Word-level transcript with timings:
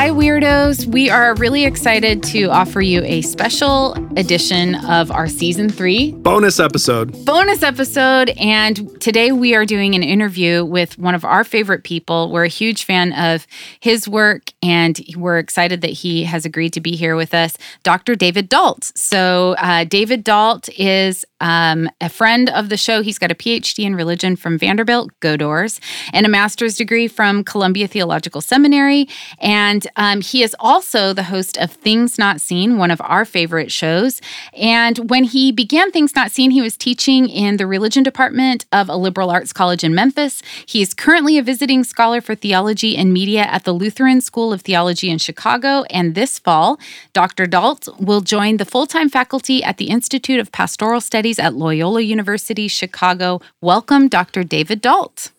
Hi, 0.00 0.08
Weirdos. 0.08 0.86
We 0.86 1.10
are 1.10 1.34
really 1.34 1.66
excited 1.66 2.22
to 2.22 2.44
offer 2.46 2.80
you 2.80 3.02
a 3.04 3.20
special 3.20 3.92
edition 4.16 4.74
of 4.86 5.10
our 5.10 5.28
season 5.28 5.68
three 5.68 6.12
bonus 6.12 6.58
episode. 6.58 7.26
Bonus 7.26 7.62
episode. 7.62 8.30
And 8.40 8.98
today 9.02 9.30
we 9.30 9.54
are 9.54 9.66
doing 9.66 9.94
an 9.94 10.02
interview 10.02 10.64
with 10.64 10.98
one 10.98 11.14
of 11.14 11.22
our 11.22 11.44
favorite 11.44 11.84
people. 11.84 12.32
We're 12.32 12.46
a 12.46 12.48
huge 12.48 12.84
fan 12.84 13.12
of 13.12 13.46
his 13.80 14.08
work, 14.08 14.54
and 14.62 14.98
we're 15.16 15.38
excited 15.38 15.82
that 15.82 15.90
he 15.90 16.24
has 16.24 16.46
agreed 16.46 16.72
to 16.72 16.80
be 16.80 16.96
here 16.96 17.14
with 17.14 17.34
us, 17.34 17.58
Dr. 17.82 18.14
David 18.14 18.48
Dault. 18.48 18.92
So, 18.94 19.54
uh, 19.58 19.84
David 19.84 20.24
Dault 20.24 20.70
is 20.78 21.26
um, 21.40 21.90
a 22.00 22.08
friend 22.08 22.48
of 22.50 22.70
the 22.70 22.76
show. 22.76 23.02
He's 23.02 23.18
got 23.18 23.30
a 23.30 23.34
PhD 23.34 23.84
in 23.84 23.94
religion 23.94 24.36
from 24.36 24.58
Vanderbilt, 24.58 25.10
go 25.20 25.36
Dores, 25.36 25.78
and 26.12 26.24
a 26.24 26.28
master's 26.28 26.76
degree 26.76 27.08
from 27.08 27.44
Columbia 27.44 27.86
Theological 27.86 28.40
Seminary. 28.40 29.08
And 29.38 29.86
um, 29.96 30.20
he 30.20 30.42
is 30.42 30.54
also 30.58 31.12
the 31.12 31.24
host 31.24 31.56
of 31.58 31.70
Things 31.70 32.18
Not 32.18 32.40
Seen, 32.40 32.78
one 32.78 32.90
of 32.90 33.00
our 33.02 33.24
favorite 33.24 33.72
shows. 33.72 34.20
And 34.52 35.10
when 35.10 35.24
he 35.24 35.52
began 35.52 35.90
Things 35.90 36.14
Not 36.14 36.30
Seen, 36.30 36.50
he 36.50 36.62
was 36.62 36.76
teaching 36.76 37.28
in 37.28 37.56
the 37.56 37.66
religion 37.66 38.02
department 38.02 38.66
of 38.72 38.88
a 38.88 38.96
liberal 38.96 39.30
arts 39.30 39.52
college 39.52 39.84
in 39.84 39.94
Memphis. 39.94 40.42
He 40.66 40.82
is 40.82 40.94
currently 40.94 41.38
a 41.38 41.42
visiting 41.42 41.84
scholar 41.84 42.20
for 42.20 42.34
theology 42.34 42.96
and 42.96 43.12
media 43.12 43.42
at 43.42 43.64
the 43.64 43.72
Lutheran 43.72 44.20
School 44.20 44.52
of 44.52 44.62
Theology 44.62 45.10
in 45.10 45.18
Chicago. 45.18 45.84
And 45.90 46.14
this 46.14 46.38
fall, 46.38 46.78
Dr. 47.12 47.46
Dault 47.46 47.88
will 47.98 48.20
join 48.20 48.56
the 48.56 48.64
full 48.64 48.86
time 48.86 49.08
faculty 49.08 49.62
at 49.62 49.76
the 49.76 49.90
Institute 49.90 50.40
of 50.40 50.52
Pastoral 50.52 51.00
Studies 51.00 51.38
at 51.38 51.54
Loyola 51.54 52.00
University, 52.00 52.68
Chicago. 52.68 53.40
Welcome, 53.60 54.08
Dr. 54.08 54.44
David 54.44 54.80
Dault. 54.80 55.30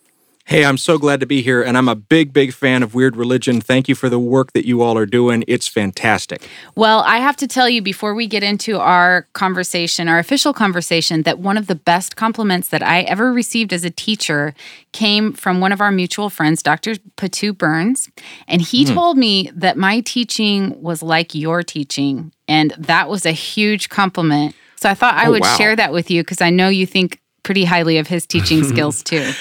Hey, 0.45 0.65
I'm 0.65 0.77
so 0.77 0.97
glad 0.97 1.19
to 1.19 1.25
be 1.25 1.41
here, 1.41 1.61
and 1.61 1.77
I'm 1.77 1.87
a 1.87 1.95
big, 1.95 2.33
big 2.33 2.51
fan 2.51 2.83
of 2.83 2.95
Weird 2.95 3.15
Religion. 3.15 3.61
Thank 3.61 3.87
you 3.87 3.95
for 3.95 4.09
the 4.09 4.19
work 4.19 4.53
that 4.53 4.65
you 4.65 4.81
all 4.81 4.97
are 4.97 5.05
doing. 5.05 5.43
It's 5.47 5.67
fantastic. 5.67 6.47
Well, 6.75 7.01
I 7.01 7.17
have 7.17 7.37
to 7.37 7.47
tell 7.47 7.69
you 7.69 7.81
before 7.81 8.15
we 8.15 8.27
get 8.27 8.43
into 8.43 8.79
our 8.79 9.27
conversation, 9.33 10.07
our 10.07 10.19
official 10.19 10.53
conversation, 10.53 11.23
that 11.23 11.39
one 11.39 11.57
of 11.57 11.67
the 11.67 11.75
best 11.75 12.15
compliments 12.15 12.69
that 12.69 12.81
I 12.81 13.01
ever 13.03 13.31
received 13.31 13.71
as 13.71 13.85
a 13.85 13.91
teacher 13.91 14.53
came 14.91 15.33
from 15.33 15.61
one 15.61 15.71
of 15.71 15.79
our 15.79 15.91
mutual 15.91 16.29
friends, 16.29 16.63
Dr. 16.63 16.95
Patout 17.17 17.57
Burns. 17.57 18.09
And 18.47 18.61
he 18.61 18.85
hmm. 18.85 18.93
told 18.93 19.17
me 19.17 19.51
that 19.53 19.77
my 19.77 20.01
teaching 20.01 20.81
was 20.81 21.03
like 21.03 21.35
your 21.35 21.61
teaching. 21.63 22.33
And 22.47 22.73
that 22.77 23.09
was 23.09 23.25
a 23.25 23.31
huge 23.31 23.89
compliment. 23.89 24.55
So 24.75 24.89
I 24.89 24.95
thought 24.95 25.13
I 25.13 25.27
oh, 25.27 25.31
would 25.31 25.43
wow. 25.43 25.55
share 25.57 25.75
that 25.75 25.93
with 25.93 26.09
you 26.09 26.23
because 26.23 26.41
I 26.41 26.49
know 26.49 26.67
you 26.67 26.87
think 26.87 27.21
pretty 27.43 27.65
highly 27.65 27.97
of 27.97 28.07
his 28.07 28.25
teaching 28.25 28.63
skills 28.67 29.03
too. 29.03 29.31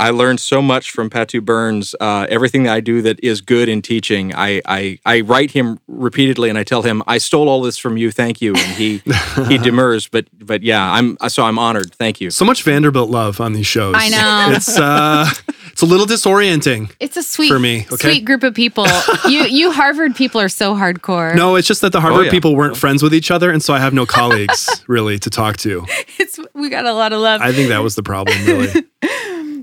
I 0.00 0.10
learned 0.10 0.40
so 0.40 0.62
much 0.62 0.90
from 0.92 1.10
Patout 1.10 1.44
Burns. 1.44 1.94
Uh, 2.00 2.26
everything 2.30 2.62
that 2.62 2.72
I 2.72 2.80
do 2.80 3.02
that 3.02 3.22
is 3.22 3.42
good 3.42 3.68
in 3.68 3.82
teaching, 3.82 4.34
I, 4.34 4.62
I, 4.64 4.98
I 5.04 5.20
write 5.20 5.50
him 5.50 5.78
repeatedly 5.88 6.48
and 6.48 6.56
I 6.56 6.64
tell 6.64 6.80
him 6.80 7.02
I 7.06 7.18
stole 7.18 7.50
all 7.50 7.60
this 7.60 7.76
from 7.76 7.98
you. 7.98 8.10
Thank 8.10 8.40
you, 8.40 8.54
and 8.54 8.76
he 8.76 9.02
he 9.46 9.58
demurs. 9.58 10.08
But 10.08 10.26
but 10.38 10.62
yeah, 10.62 10.90
I'm 10.90 11.18
so 11.28 11.44
I'm 11.44 11.58
honored. 11.58 11.94
Thank 11.94 12.18
you. 12.18 12.30
So 12.30 12.46
much 12.46 12.62
Vanderbilt 12.62 13.10
love 13.10 13.42
on 13.42 13.52
these 13.52 13.66
shows. 13.66 13.94
I 13.94 14.08
know 14.08 14.56
it's 14.56 14.78
uh, 14.78 15.28
it's 15.66 15.82
a 15.82 15.86
little 15.86 16.06
disorienting. 16.06 16.90
It's 16.98 17.18
a 17.18 17.22
sweet 17.22 17.48
for 17.48 17.58
me. 17.58 17.86
Okay? 17.92 18.08
Sweet 18.08 18.24
group 18.24 18.42
of 18.42 18.54
people. 18.54 18.86
you 19.28 19.42
you 19.42 19.70
Harvard 19.70 20.16
people 20.16 20.40
are 20.40 20.48
so 20.48 20.74
hardcore. 20.74 21.36
No, 21.36 21.56
it's 21.56 21.68
just 21.68 21.82
that 21.82 21.92
the 21.92 22.00
Harvard 22.00 22.20
oh, 22.20 22.24
yeah. 22.24 22.30
people 22.30 22.56
weren't 22.56 22.78
friends 22.78 23.02
with 23.02 23.12
each 23.12 23.30
other, 23.30 23.50
and 23.50 23.62
so 23.62 23.74
I 23.74 23.80
have 23.80 23.92
no 23.92 24.06
colleagues 24.06 24.82
really 24.86 25.18
to 25.18 25.28
talk 25.28 25.58
to. 25.58 25.86
It's 26.18 26.38
we 26.54 26.68
got 26.68 26.84
a 26.84 26.92
lot 26.92 27.14
of 27.14 27.20
love. 27.20 27.40
I 27.40 27.50
think 27.52 27.70
that 27.70 27.82
was 27.82 27.94
the 27.94 28.02
problem, 28.02 28.36
really. 28.44 28.84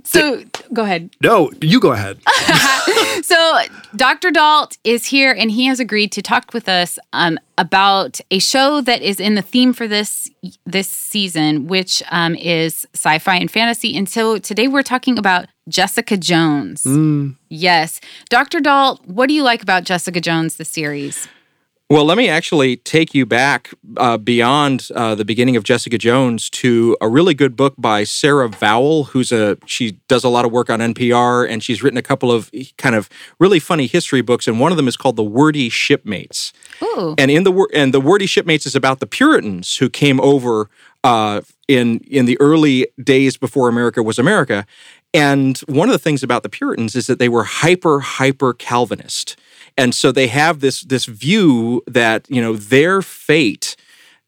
So 0.07 0.43
go 0.73 0.83
ahead. 0.83 1.09
No, 1.21 1.51
you 1.61 1.79
go 1.79 1.91
ahead. 1.91 2.19
so 3.23 3.59
Dr. 3.95 4.31
Dault 4.31 4.77
is 4.83 5.05
here 5.05 5.33
and 5.37 5.51
he 5.51 5.65
has 5.65 5.79
agreed 5.79 6.11
to 6.13 6.21
talk 6.21 6.53
with 6.53 6.69
us 6.69 6.97
um, 7.11 7.37
about 7.57 8.19
a 8.31 8.39
show 8.39 8.79
that 8.81 9.01
is 9.01 9.19
in 9.19 9.35
the 9.35 9.41
theme 9.41 9.73
for 9.73 9.87
this 9.87 10.29
this 10.65 10.87
season, 10.87 11.67
which 11.67 12.01
um, 12.09 12.35
is 12.35 12.87
sci-fi 12.93 13.35
and 13.35 13.51
fantasy. 13.51 13.97
And 13.97 14.07
so 14.07 14.37
today 14.37 14.67
we're 14.67 14.83
talking 14.83 15.17
about 15.17 15.47
Jessica 15.67 16.15
Jones. 16.15 16.83
Mm. 16.83 17.35
Yes. 17.49 17.99
Dr. 18.29 18.61
Dault, 18.61 19.05
what 19.05 19.27
do 19.27 19.33
you 19.33 19.43
like 19.43 19.61
about 19.61 19.83
Jessica 19.83 20.21
Jones, 20.21 20.55
the 20.55 20.65
series? 20.65 21.27
Well, 21.89 22.03
let 22.03 22.17
me 22.17 22.27
actually 22.27 22.75
take 22.75 23.15
you 23.15 23.25
back 23.25 23.73
uh, 23.95 24.17
beyond 24.17 24.89
uh, 24.93 25.15
the 25.15 25.23
beginning 25.23 25.55
of 25.55 25.63
Jessica 25.63 25.97
Jones 25.97 26.49
to 26.49 26.97
a 26.99 27.07
really 27.07 27.33
good 27.33 27.55
book 27.55 27.75
by 27.77 28.03
Sarah 28.03 28.49
Vowell, 28.49 29.05
who's 29.05 29.31
a 29.31 29.57
she 29.65 29.91
does 30.09 30.25
a 30.25 30.29
lot 30.29 30.43
of 30.43 30.51
work 30.51 30.69
on 30.69 30.79
NPR, 30.81 31.49
and 31.49 31.63
she's 31.63 31.81
written 31.81 31.97
a 31.97 32.01
couple 32.01 32.29
of 32.29 32.51
kind 32.77 32.93
of 32.93 33.07
really 33.39 33.59
funny 33.59 33.87
history 33.87 34.19
books, 34.19 34.49
and 34.49 34.59
one 34.59 34.71
of 34.73 34.77
them 34.77 34.89
is 34.89 34.97
called 34.97 35.15
The 35.15 35.23
Wordy 35.23 35.69
Shipmates. 35.69 36.51
Ooh. 36.83 37.15
And 37.17 37.31
in 37.31 37.45
the 37.45 37.67
and 37.73 37.93
the 37.93 38.01
Wordy 38.01 38.25
Shipmates 38.25 38.65
is 38.65 38.75
about 38.75 38.99
the 38.99 39.07
Puritans 39.07 39.77
who 39.77 39.89
came 39.89 40.19
over 40.19 40.69
uh, 41.05 41.39
in 41.69 41.99
in 41.99 42.25
the 42.25 42.37
early 42.41 42.87
days 43.01 43.37
before 43.37 43.69
America 43.69 44.03
was 44.03 44.19
America, 44.19 44.65
and 45.13 45.59
one 45.67 45.87
of 45.87 45.93
the 45.93 45.99
things 45.99 46.21
about 46.21 46.43
the 46.43 46.49
Puritans 46.49 46.97
is 46.97 47.07
that 47.07 47.17
they 47.17 47.29
were 47.29 47.45
hyper 47.45 48.01
hyper 48.01 48.53
Calvinist 48.53 49.37
and 49.77 49.93
so 49.93 50.11
they 50.11 50.27
have 50.27 50.59
this 50.59 50.81
this 50.81 51.05
view 51.05 51.83
that 51.87 52.25
you 52.29 52.41
know 52.41 52.55
their 52.55 53.01
fate 53.01 53.75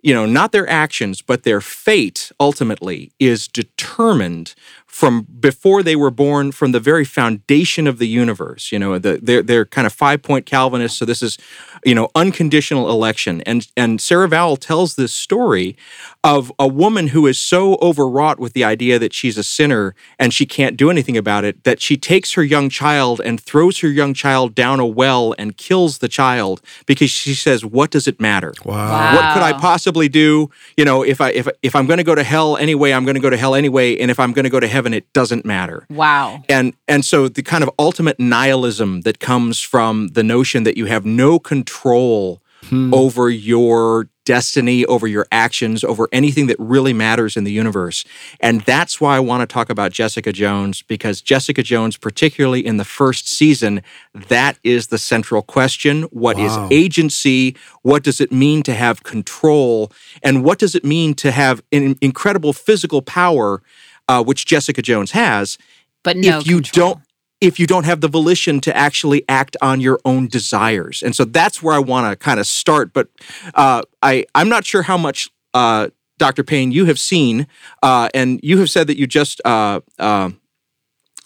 you 0.01 0.13
know 0.13 0.25
not 0.25 0.51
their 0.51 0.69
actions 0.69 1.21
but 1.21 1.43
their 1.43 1.61
fate 1.61 2.31
ultimately 2.39 3.11
is 3.19 3.47
determined 3.47 4.53
from 4.89 5.25
before 5.39 5.81
they 5.81 5.95
were 5.95 6.11
born 6.11 6.51
from 6.51 6.73
the 6.73 6.79
very 6.79 7.05
foundation 7.05 7.87
of 7.87 7.99
the 7.99 8.07
universe 8.07 8.71
you 8.71 8.79
know 8.79 8.97
the, 8.97 9.19
they're, 9.21 9.41
they're 9.41 9.65
kind 9.65 9.87
of 9.87 9.93
five 9.93 10.21
point 10.21 10.45
calvinists 10.45 10.97
so 10.97 11.05
this 11.05 11.21
is 11.21 11.37
you 11.85 11.95
know 11.95 12.09
unconditional 12.15 12.89
election. 12.89 13.41
And 13.41 13.67
and 13.77 14.01
sarah 14.01 14.27
vowell 14.27 14.57
tells 14.57 14.95
this 14.95 15.13
story 15.13 15.77
of 16.23 16.51
a 16.59 16.67
woman 16.67 17.07
who 17.07 17.27
is 17.27 17.39
so 17.39 17.75
overwrought 17.81 18.39
with 18.39 18.53
the 18.53 18.63
idea 18.63 18.99
that 18.99 19.13
she's 19.13 19.37
a 19.37 19.43
sinner 19.43 19.95
and 20.17 20.33
she 20.33 20.45
can't 20.45 20.75
do 20.75 20.89
anything 20.89 21.17
about 21.17 21.45
it 21.45 21.63
that 21.63 21.81
she 21.81 21.95
takes 21.95 22.33
her 22.33 22.43
young 22.43 22.69
child 22.69 23.21
and 23.21 23.39
throws 23.39 23.79
her 23.79 23.87
young 23.87 24.13
child 24.13 24.53
down 24.53 24.79
a 24.79 24.85
well 24.85 25.33
and 25.37 25.57
kills 25.57 25.99
the 25.99 26.07
child 26.07 26.61
because 26.85 27.09
she 27.09 27.33
says 27.33 27.63
what 27.63 27.91
does 27.91 28.07
it 28.07 28.19
matter? 28.19 28.53
Wow. 28.65 29.15
what 29.15 29.33
could 29.33 29.43
i 29.43 29.53
possibly 29.53 30.09
do? 30.09 30.49
You 30.75 30.85
know 30.85 31.03
if 31.03 31.21
i 31.21 31.29
if, 31.31 31.47
if 31.63 31.75
i'm 31.75 31.87
going 31.87 31.97
to 31.97 32.03
go 32.03 32.15
to 32.15 32.23
hell 32.23 32.57
anyway 32.57 32.91
i'm 32.91 33.05
going 33.05 33.15
to 33.15 33.21
go 33.21 33.29
to 33.29 33.37
hell 33.37 33.55
anyway. 33.55 33.97
And 33.97 34.11
if 34.11 34.19
i'm 34.19 34.33
going 34.33 34.43
to 34.43 34.49
go 34.49 34.59
to 34.59 34.67
heaven 34.79 34.93
it 34.93 35.11
doesn't 35.11 35.43
matter 35.45 35.85
wow 35.89 36.41
and 36.47 36.73
and 36.87 37.03
so 37.03 37.27
the 37.27 37.43
kind 37.43 37.63
of 37.63 37.69
ultimate 37.77 38.17
nihilism 38.17 39.01
that 39.01 39.19
comes 39.19 39.59
from 39.59 40.07
the 40.09 40.23
notion 40.23 40.63
that 40.63 40.77
you 40.77 40.85
have 40.85 41.05
no 41.05 41.37
control 41.37 42.41
hmm. 42.63 42.93
over 42.93 43.29
your 43.29 44.07
destiny, 44.29 44.85
over 44.85 45.07
your 45.07 45.25
actions, 45.31 45.83
over 45.83 46.07
anything 46.11 46.45
that 46.45 46.55
really 46.59 46.93
matters 46.93 47.35
in 47.35 47.45
the 47.45 47.51
universe. 47.51 48.05
And 48.39 48.61
that's 48.61 49.01
why 49.01 49.15
I 49.15 49.19
want 49.19 49.41
to 49.41 49.51
talk 49.51 49.71
about 49.71 49.91
Jessica 49.91 50.31
Jones, 50.31 50.83
because 50.83 51.19
Jessica 51.19 51.63
Jones, 51.63 51.97
particularly 51.97 52.63
in 52.63 52.77
the 52.77 52.85
first 52.85 53.27
season, 53.27 53.81
that 54.13 54.59
is 54.63 54.87
the 54.87 54.99
central 54.99 55.41
question. 55.41 56.03
What 56.11 56.37
wow. 56.37 56.45
is 56.45 56.71
agency? 56.71 57.55
What 57.81 58.03
does 58.03 58.21
it 58.21 58.31
mean 58.31 58.61
to 58.63 58.75
have 58.75 59.01
control? 59.01 59.91
And 60.21 60.43
what 60.43 60.59
does 60.59 60.75
it 60.75 60.85
mean 60.85 61.15
to 61.15 61.31
have 61.31 61.63
an 61.71 61.95
incredible 61.99 62.53
physical 62.53 63.01
power, 63.01 63.63
uh, 64.09 64.23
which 64.23 64.45
Jessica 64.45 64.81
Jones 64.81 65.11
has? 65.11 65.57
But 66.03 66.17
no 66.17 66.39
if 66.39 66.47
you 66.47 66.55
control. 66.57 66.93
don't 66.93 67.03
if 67.41 67.59
you 67.59 67.65
don't 67.65 67.85
have 67.85 68.01
the 68.01 68.07
volition 68.07 68.59
to 68.61 68.75
actually 68.75 69.23
act 69.29 69.55
on 69.61 69.79
your 69.79 69.99
own 70.03 70.27
desires. 70.27 71.01
And 71.01 71.15
so 71.15 71.23
that's 71.23 71.63
where 71.63 71.73
I 71.73 71.79
want 71.79 72.11
to 72.11 72.15
kind 72.17 72.39
of 72.39 72.47
start. 72.47 72.91
But 72.91 73.07
uh, 73.53 73.83
I, 74.03 74.25
I'm 74.35 74.49
not 74.49 74.65
sure 74.65 74.81
how 74.81 74.97
much, 74.97 75.29
uh, 75.53 75.87
Dr. 76.17 76.43
Payne, 76.43 76.73
you 76.73 76.85
have 76.85 76.99
seen, 76.99 77.47
uh, 77.81 78.09
and 78.13 78.41
you 78.43 78.57
have 78.57 78.69
said 78.69 78.87
that 78.87 78.97
you 78.97 79.07
just 79.07 79.39
uh, 79.45 79.79
uh, 79.97 80.31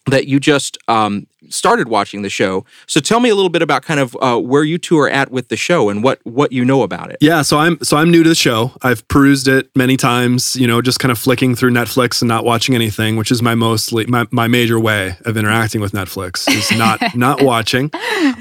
that 0.06 0.28
you 0.28 0.40
just 0.40 0.78
um, 0.88 1.28
started 1.50 1.88
watching 1.88 2.22
the 2.24 2.30
show. 2.30 2.66
So 2.88 3.00
tell 3.00 3.20
me 3.20 3.30
a 3.30 3.36
little 3.36 3.50
bit 3.50 3.62
about 3.62 3.84
kind 3.84 4.00
of 4.00 4.18
uh, 4.22 4.38
where 4.40 4.64
you 4.64 4.78
two 4.78 5.00
are 5.00 5.10
at 5.10 5.32
with 5.32 5.48
the 5.48 5.56
show 5.56 5.90
and 5.90 6.04
what 6.04 6.20
what 6.24 6.52
you 6.52 6.66
know 6.66 6.84
about 6.84 7.10
it. 7.12 7.18
Yeah, 7.22 7.42
so 7.42 7.58
I'm 7.58 7.82
so 7.84 7.98
I'm 7.98 8.12
new 8.12 8.24
to 8.24 8.30
the 8.30 8.36
show. 8.36 8.72
I've 8.82 9.08
perused 9.08 9.48
it 9.48 9.70
many 9.76 9.98
times. 9.98 10.56
You 10.56 10.68
know, 10.68 10.82
just 10.82 11.00
kind 11.00 11.12
of 11.12 11.18
flicking 11.18 11.56
through 11.56 11.72
Netflix 11.72 12.22
and 12.22 12.28
not 12.28 12.44
watching 12.44 12.76
anything, 12.76 13.16
which 13.16 13.32
is 13.32 13.42
my 13.42 13.56
mostly 13.56 14.06
my, 14.06 14.28
my 14.32 14.48
major 14.48 14.80
way 14.80 15.18
of 15.26 15.38
interacting 15.38 15.82
with 15.82 15.94
Netflix 15.94 16.50
is 16.50 16.72
not 16.78 17.00
not 17.16 17.42
watching. 17.42 17.90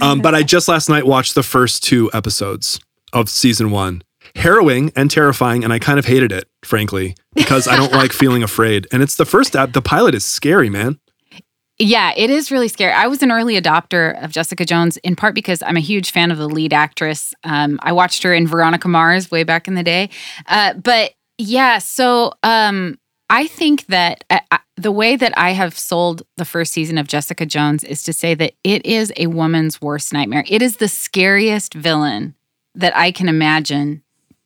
Um, 0.00 0.20
but 0.20 0.34
I 0.34 0.42
just 0.42 0.68
last 0.68 0.88
night 0.88 1.06
watched 1.06 1.34
the 1.34 1.42
first 1.42 1.84
two 1.84 2.10
episodes 2.12 2.80
of 3.12 3.28
season 3.28 3.70
one. 3.70 4.02
Harrowing 4.36 4.92
and 4.96 5.10
terrifying, 5.10 5.62
and 5.62 5.72
I 5.72 5.78
kind 5.78 5.98
of 5.98 6.06
hated 6.06 6.32
it, 6.32 6.48
frankly, 6.64 7.16
because 7.34 7.68
I 7.68 7.76
don't 7.76 7.92
like 7.92 8.12
feeling 8.22 8.42
afraid. 8.42 8.86
And 8.90 9.02
it's 9.02 9.16
the 9.16 9.26
first 9.26 9.54
app. 9.54 9.72
The 9.72 9.82
pilot 9.82 10.14
is 10.14 10.24
scary, 10.24 10.70
man. 10.70 10.98
Yeah, 11.78 12.12
it 12.16 12.30
is 12.30 12.50
really 12.50 12.68
scary. 12.68 12.92
I 12.92 13.06
was 13.06 13.22
an 13.22 13.32
early 13.32 13.60
adopter 13.60 14.22
of 14.22 14.30
Jessica 14.30 14.64
Jones 14.64 14.98
in 14.98 15.16
part 15.16 15.34
because 15.34 15.62
I'm 15.62 15.76
a 15.76 15.80
huge 15.80 16.12
fan 16.12 16.30
of 16.30 16.38
the 16.38 16.48
lead 16.48 16.72
actress. 16.72 17.34
Um, 17.44 17.78
I 17.82 17.92
watched 17.92 18.22
her 18.22 18.34
in 18.34 18.46
Veronica 18.46 18.88
Mars 18.88 19.30
way 19.30 19.42
back 19.42 19.66
in 19.66 19.74
the 19.74 19.82
day. 19.82 20.10
Uh, 20.46 20.74
but 20.74 21.12
yeah, 21.38 21.78
so 21.78 22.34
um, 22.42 22.98
I 23.30 23.46
think 23.46 23.86
that 23.86 24.24
uh, 24.30 24.40
uh, 24.50 24.58
the 24.76 24.92
way 24.92 25.16
that 25.16 25.32
I 25.36 25.52
have 25.52 25.76
sold 25.78 26.22
the 26.36 26.44
first 26.44 26.72
season 26.72 26.98
of 26.98 27.08
Jessica 27.08 27.46
Jones 27.46 27.82
is 27.84 28.02
to 28.04 28.12
say 28.12 28.34
that 28.34 28.52
it 28.62 28.84
is 28.84 29.12
a 29.16 29.26
woman's 29.28 29.80
worst 29.80 30.12
nightmare. 30.12 30.44
It 30.48 30.62
is 30.62 30.76
the 30.76 30.88
scariest 30.88 31.74
villain 31.74 32.34
that 32.74 32.96
I 32.96 33.10
can 33.10 33.28
imagine 33.28 34.02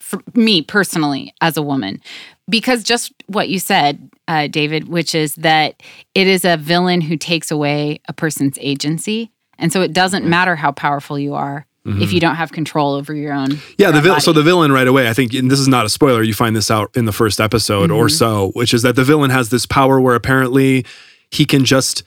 for 0.06 0.20
me 0.34 0.62
personally 0.62 1.34
as 1.40 1.56
a 1.56 1.62
woman. 1.62 2.00
Because 2.48 2.84
just 2.84 3.12
what 3.26 3.48
you 3.48 3.58
said, 3.58 4.08
uh, 4.28 4.46
David, 4.46 4.88
which 4.88 5.14
is 5.14 5.34
that 5.36 5.82
it 6.14 6.26
is 6.28 6.44
a 6.44 6.56
villain 6.56 7.00
who 7.00 7.16
takes 7.16 7.50
away 7.50 8.00
a 8.08 8.12
person's 8.12 8.56
agency. 8.60 9.30
And 9.58 9.72
so 9.72 9.82
it 9.82 9.92
doesn't 9.92 10.22
Mm-hmm. 10.22 10.30
matter 10.30 10.56
how 10.56 10.70
powerful 10.72 11.18
you 11.18 11.34
are 11.34 11.66
if 12.00 12.12
you 12.12 12.18
don't 12.18 12.34
have 12.34 12.50
control 12.50 12.94
over 12.94 13.14
your 13.14 13.32
own. 13.32 13.58
Yeah, 13.78 13.92
the 13.92 13.98
your 13.98 14.02
vil- 14.02 14.14
own 14.14 14.20
so 14.20 14.32
the 14.32 14.42
villain 14.42 14.72
right 14.72 14.88
away. 14.88 15.08
I 15.08 15.12
think, 15.12 15.32
and 15.34 15.48
this 15.48 15.60
is 15.60 15.68
not 15.68 15.86
a 15.86 15.88
spoiler. 15.88 16.20
You 16.22 16.34
find 16.34 16.56
this 16.56 16.68
out 16.68 16.90
in 16.96 17.04
the 17.04 17.12
first 17.12 17.40
episode 17.40 17.92
or 17.92 18.06
Mm-hmm. 18.06 18.16
so, 18.16 18.50
which 18.54 18.74
is 18.74 18.82
that 18.82 18.96
the 18.96 19.04
villain 19.04 19.30
has 19.30 19.50
this 19.50 19.66
power 19.66 20.00
where 20.00 20.16
apparently 20.16 20.84
he 21.30 21.44
can 21.44 21.64
just 21.64 22.02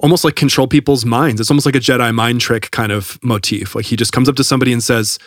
almost 0.00 0.24
like 0.24 0.34
control 0.34 0.66
people's 0.66 1.04
minds. 1.04 1.40
It's 1.40 1.50
almost 1.52 1.66
like 1.66 1.76
a 1.76 1.80
Jedi 1.80 2.12
mind 2.12 2.40
trick 2.40 2.72
kind 2.72 2.90
of 2.90 3.16
motif. 3.22 3.76
Like 3.76 3.84
he 3.86 3.94
just 3.94 4.12
comes 4.12 4.28
up 4.28 4.34
to 4.36 4.42
somebody 4.44 4.72
and 4.72 4.82
says, 4.82 5.20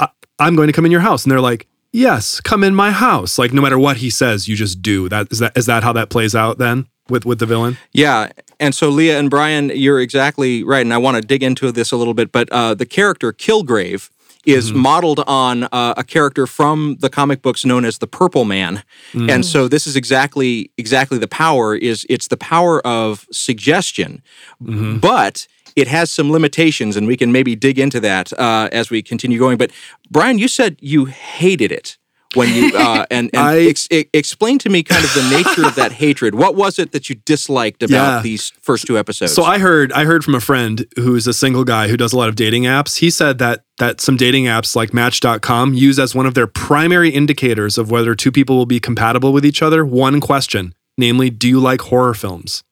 I- 0.00 0.08
"I'm 0.38 0.56
going 0.56 0.66
to 0.68 0.72
come 0.72 0.84
in 0.86 0.92
your 0.92 1.00
house," 1.00 1.24
and 1.24 1.30
they're 1.32 1.40
like, 1.40 1.66
"Yes, 1.92 2.40
come 2.40 2.62
in 2.64 2.74
my 2.74 2.90
house." 2.90 3.38
Like 3.38 3.52
no 3.52 3.62
matter 3.62 3.78
what 3.78 3.98
he 3.98 4.10
says, 4.10 4.48
you 4.48 4.56
just 4.56 4.82
do. 4.82 5.08
That 5.08 5.28
is 5.30 5.38
that 5.40 5.56
is 5.56 5.66
that 5.66 5.82
how 5.82 5.92
that 5.94 6.08
plays 6.10 6.34
out 6.34 6.58
then 6.58 6.86
with 7.08 7.24
with 7.24 7.38
the 7.38 7.46
villain? 7.46 7.78
Yeah. 7.92 8.30
And 8.58 8.74
so, 8.74 8.88
Leah 8.88 9.18
and 9.18 9.28
Brian, 9.28 9.70
you're 9.74 10.00
exactly 10.00 10.64
right. 10.64 10.80
And 10.80 10.94
I 10.94 10.96
want 10.98 11.16
to 11.16 11.20
dig 11.20 11.42
into 11.42 11.70
this 11.72 11.92
a 11.92 11.96
little 11.96 12.14
bit. 12.14 12.32
But 12.32 12.48
uh, 12.50 12.72
the 12.74 12.86
character 12.86 13.30
Kilgrave 13.32 14.08
is 14.46 14.72
modeled 14.72 15.20
on 15.26 15.64
uh, 15.64 15.92
a 15.96 16.04
character 16.04 16.46
from 16.46 16.96
the 17.00 17.10
comic 17.10 17.42
books 17.42 17.64
known 17.64 17.84
as 17.84 17.98
the 17.98 18.06
Purple 18.06 18.44
Man. 18.44 18.82
And 19.12 19.44
so 19.44 19.66
this 19.68 19.86
is 19.88 19.94
exactly 19.96 20.70
exactly 20.78 21.18
the 21.18 21.28
power 21.28 21.74
is 21.76 22.06
it's 22.08 22.28
the 22.28 22.36
power 22.36 22.80
of 22.86 23.26
suggestion. 23.32 24.22
But 24.60 25.46
it 25.76 25.86
has 25.88 26.10
some 26.10 26.32
limitations, 26.32 26.96
and 26.96 27.06
we 27.06 27.16
can 27.16 27.30
maybe 27.30 27.54
dig 27.54 27.78
into 27.78 28.00
that 28.00 28.32
uh, 28.38 28.68
as 28.72 28.90
we 28.90 29.02
continue 29.02 29.38
going. 29.38 29.58
But 29.58 29.70
Brian, 30.10 30.38
you 30.38 30.48
said 30.48 30.76
you 30.80 31.04
hated 31.04 31.70
it 31.70 31.98
when 32.34 32.52
you 32.52 32.72
uh, 32.76 33.06
and, 33.10 33.30
and 33.32 33.42
I- 33.42 33.60
ex- 33.66 33.86
explain 33.90 34.58
to 34.60 34.68
me 34.68 34.82
kind 34.82 35.04
of 35.04 35.12
the 35.14 35.28
nature 35.30 35.66
of 35.66 35.74
that 35.76 35.92
hatred. 35.92 36.34
What 36.34 36.54
was 36.56 36.78
it 36.78 36.92
that 36.92 37.08
you 37.08 37.14
disliked 37.26 37.82
about 37.82 38.16
Yeah. 38.16 38.22
these 38.22 38.50
first 38.62 38.86
two 38.86 38.98
episodes? 38.98 39.32
So 39.34 39.42
I 39.44 39.58
heard 39.58 39.92
I 39.92 40.04
heard 40.04 40.24
from 40.24 40.34
a 40.34 40.40
friend 40.40 40.86
who's 40.96 41.26
a 41.26 41.32
single 41.34 41.64
guy 41.64 41.88
who 41.88 41.96
does 41.96 42.12
a 42.12 42.16
lot 42.16 42.28
of 42.28 42.34
dating 42.36 42.64
apps. 42.64 42.98
He 42.98 43.10
said 43.10 43.38
that 43.38 43.64
that 43.78 44.00
some 44.00 44.16
dating 44.16 44.44
apps 44.46 44.74
like 44.74 44.92
match.com 44.94 45.74
use 45.74 45.98
as 45.98 46.14
one 46.14 46.24
of 46.26 46.32
their 46.34 46.46
primary 46.46 47.10
indicators 47.10 47.76
of 47.78 47.90
whether 47.90 48.14
two 48.14 48.32
people 48.32 48.56
will 48.56 48.66
be 48.66 48.80
compatible 48.80 49.32
with 49.32 49.44
each 49.44 49.60
other 49.62 49.84
one 49.84 50.20
question, 50.20 50.74
namely 50.96 51.28
do 51.30 51.46
you 51.48 51.60
like 51.60 51.82
horror 51.82 52.14
films? 52.14 52.64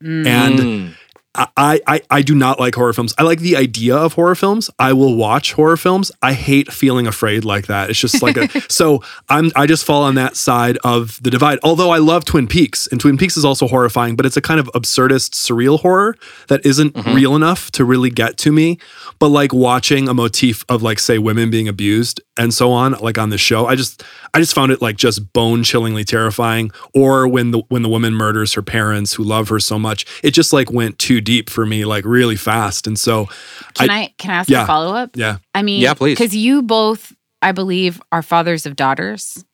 And 0.00 0.58
Mm. 0.58 0.94
I, 1.34 1.80
I 1.86 2.00
I 2.10 2.22
do 2.22 2.34
not 2.34 2.58
like 2.58 2.74
horror 2.74 2.92
films. 2.92 3.14
I 3.18 3.22
like 3.22 3.40
the 3.40 3.56
idea 3.56 3.96
of 3.96 4.14
horror 4.14 4.34
films. 4.34 4.70
I 4.78 4.92
will 4.92 5.14
watch 5.14 5.52
horror 5.52 5.76
films. 5.76 6.10
I 6.22 6.32
hate 6.32 6.72
feeling 6.72 7.06
afraid 7.06 7.44
like 7.44 7.66
that. 7.66 7.90
It's 7.90 8.00
just 8.00 8.22
like 8.22 8.36
a 8.36 8.48
so 8.72 9.02
I'm 9.28 9.52
I 9.54 9.66
just 9.66 9.84
fall 9.84 10.02
on 10.02 10.14
that 10.16 10.36
side 10.36 10.78
of 10.84 11.22
the 11.22 11.30
divide. 11.30 11.58
Although 11.62 11.90
I 11.90 11.98
love 11.98 12.24
Twin 12.24 12.46
Peaks, 12.46 12.86
and 12.88 13.00
Twin 13.00 13.18
Peaks 13.18 13.36
is 13.36 13.44
also 13.44 13.68
horrifying, 13.68 14.16
but 14.16 14.26
it's 14.26 14.36
a 14.36 14.40
kind 14.40 14.58
of 14.58 14.66
absurdist, 14.74 15.30
surreal 15.30 15.78
horror 15.80 16.16
that 16.48 16.64
isn't 16.64 16.94
mm-hmm. 16.94 17.14
real 17.14 17.36
enough 17.36 17.70
to 17.72 17.84
really 17.84 18.10
get 18.10 18.36
to 18.38 18.50
me. 18.50 18.78
But 19.18 19.28
like 19.28 19.52
watching 19.52 20.08
a 20.08 20.14
motif 20.14 20.64
of 20.68 20.82
like 20.82 20.98
say 20.98 21.18
women 21.18 21.50
being 21.50 21.68
abused 21.68 22.20
and 22.36 22.54
so 22.54 22.72
on, 22.72 22.92
like 22.92 23.18
on 23.18 23.30
the 23.30 23.38
show, 23.38 23.66
I 23.66 23.76
just 23.76 24.02
I 24.34 24.40
just 24.40 24.54
found 24.54 24.72
it 24.72 24.80
like 24.80 24.96
just 24.96 25.32
bone 25.32 25.62
chillingly 25.62 26.04
terrifying. 26.04 26.70
Or 26.94 27.28
when 27.28 27.52
the 27.52 27.62
when 27.68 27.82
the 27.82 27.88
woman 27.88 28.14
murders 28.14 28.54
her 28.54 28.62
parents 28.62 29.12
who 29.12 29.22
love 29.22 29.50
her 29.50 29.60
so 29.60 29.78
much, 29.78 30.04
it 30.24 30.32
just 30.32 30.52
like 30.52 30.72
went 30.72 30.98
too 30.98 31.17
deep 31.20 31.50
for 31.50 31.64
me, 31.66 31.84
like 31.84 32.04
really 32.04 32.36
fast. 32.36 32.86
And 32.86 32.98
so, 32.98 33.28
Can 33.74 33.90
I, 33.90 34.14
can 34.18 34.30
I 34.30 34.34
ask 34.34 34.48
yeah. 34.50 34.64
a 34.64 34.66
follow 34.66 34.94
up? 34.94 35.10
yeah, 35.14 35.38
I 35.54 35.62
mean, 35.62 35.80
Yeah, 35.80 35.94
please. 35.94 36.18
Because 36.18 36.34
you 36.36 36.62
both, 36.62 37.12
I 37.42 37.52
believe, 37.52 38.00
are 38.12 38.22
fathers 38.22 38.66
of 38.66 38.76
daughters. 38.76 39.44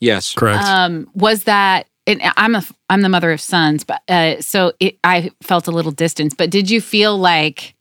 yes. 0.00 0.34
correct. 0.34 0.62
Um, 0.64 1.08
was 1.14 1.44
that? 1.44 1.86
And 2.06 2.20
I'm 2.36 2.56
a 2.56 2.64
I'm 2.90 3.02
the 3.02 3.08
mother 3.08 3.30
of 3.30 3.40
sons, 3.40 3.84
but 3.84 4.02
uh, 4.08 4.40
so 4.40 4.72
it, 4.80 4.98
I 5.04 5.30
felt 5.40 5.68
a 5.68 5.70
little 5.70 5.92
distance. 5.92 6.34
But 6.34 6.50
did 6.50 6.68
you 6.68 6.80
feel 6.80 7.16
like? 7.16 7.76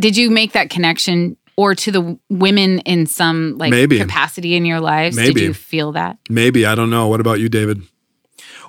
Did 0.00 0.16
you 0.16 0.30
make 0.30 0.52
that 0.52 0.70
connection, 0.70 1.36
or 1.56 1.74
to 1.74 1.90
the 1.90 2.18
women 2.30 2.78
in 2.80 3.06
some 3.06 3.58
like 3.58 3.70
Maybe. 3.72 3.98
capacity 3.98 4.54
in 4.54 4.64
your 4.64 4.78
lives? 4.78 5.16
Did 5.16 5.34
Maybe. 5.34 5.42
you 5.42 5.54
feel 5.54 5.90
that? 5.92 6.18
Maybe 6.30 6.64
I 6.64 6.76
don't 6.76 6.88
know. 6.90 7.08
What 7.08 7.18
about 7.20 7.40
you, 7.40 7.48
David? 7.48 7.82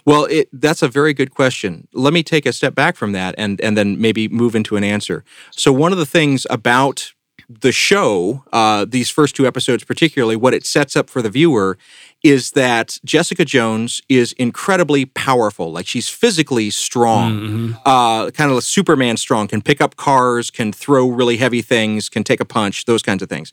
Well, 0.06 0.26
it, 0.26 0.50
that's 0.52 0.82
a 0.82 0.88
very 0.88 1.14
good 1.14 1.32
question. 1.32 1.88
Let 1.94 2.14
me 2.14 2.24
take 2.24 2.46
a 2.46 2.54
step 2.54 2.76
back 2.76 2.96
from 2.96 3.14
that 3.14 3.36
and 3.38 3.60
and 3.62 3.78
then 3.78 4.00
maybe 4.00 4.28
move 4.28 4.56
into 4.56 4.76
an 4.76 4.84
answer. 4.84 5.24
So 5.52 5.72
one 5.72 5.92
of 5.92 5.98
the 5.98 6.06
things 6.06 6.46
about 6.50 7.14
the 7.50 7.72
show, 7.72 8.44
uh, 8.54 8.86
these 8.88 9.10
first 9.10 9.36
two 9.36 9.46
episodes 9.46 9.84
particularly, 9.84 10.36
what 10.36 10.54
it 10.54 10.66
sets 10.66 10.96
up 10.96 11.10
for 11.10 11.22
the 11.22 11.30
viewer 11.30 11.78
is 12.24 12.52
that 12.52 12.98
Jessica 13.04 13.44
Jones 13.44 14.02
is 14.08 14.32
incredibly 14.34 15.06
powerful. 15.06 15.72
Like 15.72 15.86
she's 15.86 16.08
physically 16.08 16.70
strong, 16.70 17.76
uh, 17.86 18.32
kind 18.32 18.50
of 18.50 18.56
like 18.56 18.64
Superman 18.64 19.18
strong, 19.18 19.48
can 19.48 19.62
pick 19.62 19.82
up 19.82 19.98
cars, 19.98 20.50
can 20.50 20.72
throw 20.72 21.08
really 21.10 21.38
heavy 21.38 21.62
things, 21.62 22.08
can 22.08 22.24
take 22.24 22.40
a 22.40 22.46
punch, 22.46 22.86
those 22.86 23.04
kinds 23.04 23.22
of 23.22 23.30
things. 23.30 23.52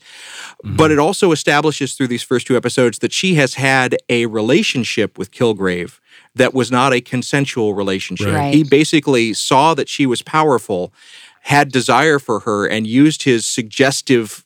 But 0.62 0.90
it 0.92 0.98
also 1.00 1.32
establishes 1.32 1.94
through 1.94 2.08
these 2.08 2.22
first 2.22 2.46
two 2.46 2.56
episodes 2.56 3.00
that 3.00 3.12
she 3.12 3.34
has 3.34 3.54
had 3.54 3.96
a 4.08 4.26
relationship 4.26 5.18
with 5.18 5.32
Kilgrave 5.32 5.99
that 6.34 6.54
was 6.54 6.70
not 6.70 6.92
a 6.92 7.00
consensual 7.00 7.74
relationship. 7.74 8.28
Right. 8.34 8.54
He 8.54 8.64
basically 8.64 9.34
saw 9.34 9.74
that 9.74 9.88
she 9.88 10.06
was 10.06 10.22
powerful, 10.22 10.92
had 11.42 11.72
desire 11.72 12.18
for 12.18 12.40
her, 12.40 12.66
and 12.66 12.86
used 12.86 13.24
his 13.24 13.46
suggestive 13.46 14.44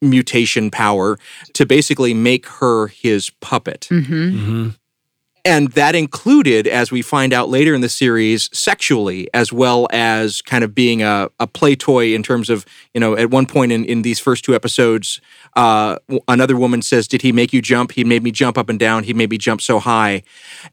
mutation 0.00 0.70
power 0.70 1.18
to 1.54 1.66
basically 1.66 2.14
make 2.14 2.46
her 2.46 2.88
his 2.88 3.30
puppet. 3.40 3.88
Mm-hmm. 3.90 4.70
And 5.46 5.72
that 5.72 5.94
included, 5.94 6.66
as 6.66 6.90
we 6.90 7.02
find 7.02 7.34
out 7.34 7.50
later 7.50 7.74
in 7.74 7.82
the 7.82 7.88
series, 7.90 8.48
sexually, 8.56 9.28
as 9.34 9.52
well 9.52 9.86
as 9.90 10.40
kind 10.40 10.64
of 10.64 10.74
being 10.74 11.02
a, 11.02 11.28
a 11.38 11.46
play 11.46 11.76
toy 11.76 12.14
in 12.14 12.22
terms 12.22 12.48
of, 12.48 12.64
you 12.94 13.00
know, 13.00 13.14
at 13.14 13.28
one 13.28 13.44
point 13.44 13.70
in, 13.70 13.84
in 13.84 14.00
these 14.00 14.18
first 14.18 14.42
two 14.42 14.54
episodes, 14.54 15.20
uh, 15.54 15.96
another 16.28 16.56
woman 16.56 16.80
says, 16.80 17.06
Did 17.06 17.20
he 17.20 17.30
make 17.30 17.52
you 17.52 17.60
jump? 17.60 17.92
He 17.92 18.04
made 18.04 18.22
me 18.22 18.30
jump 18.30 18.56
up 18.56 18.70
and 18.70 18.78
down. 18.78 19.04
He 19.04 19.12
made 19.12 19.28
me 19.28 19.36
jump 19.36 19.60
so 19.60 19.80
high. 19.80 20.22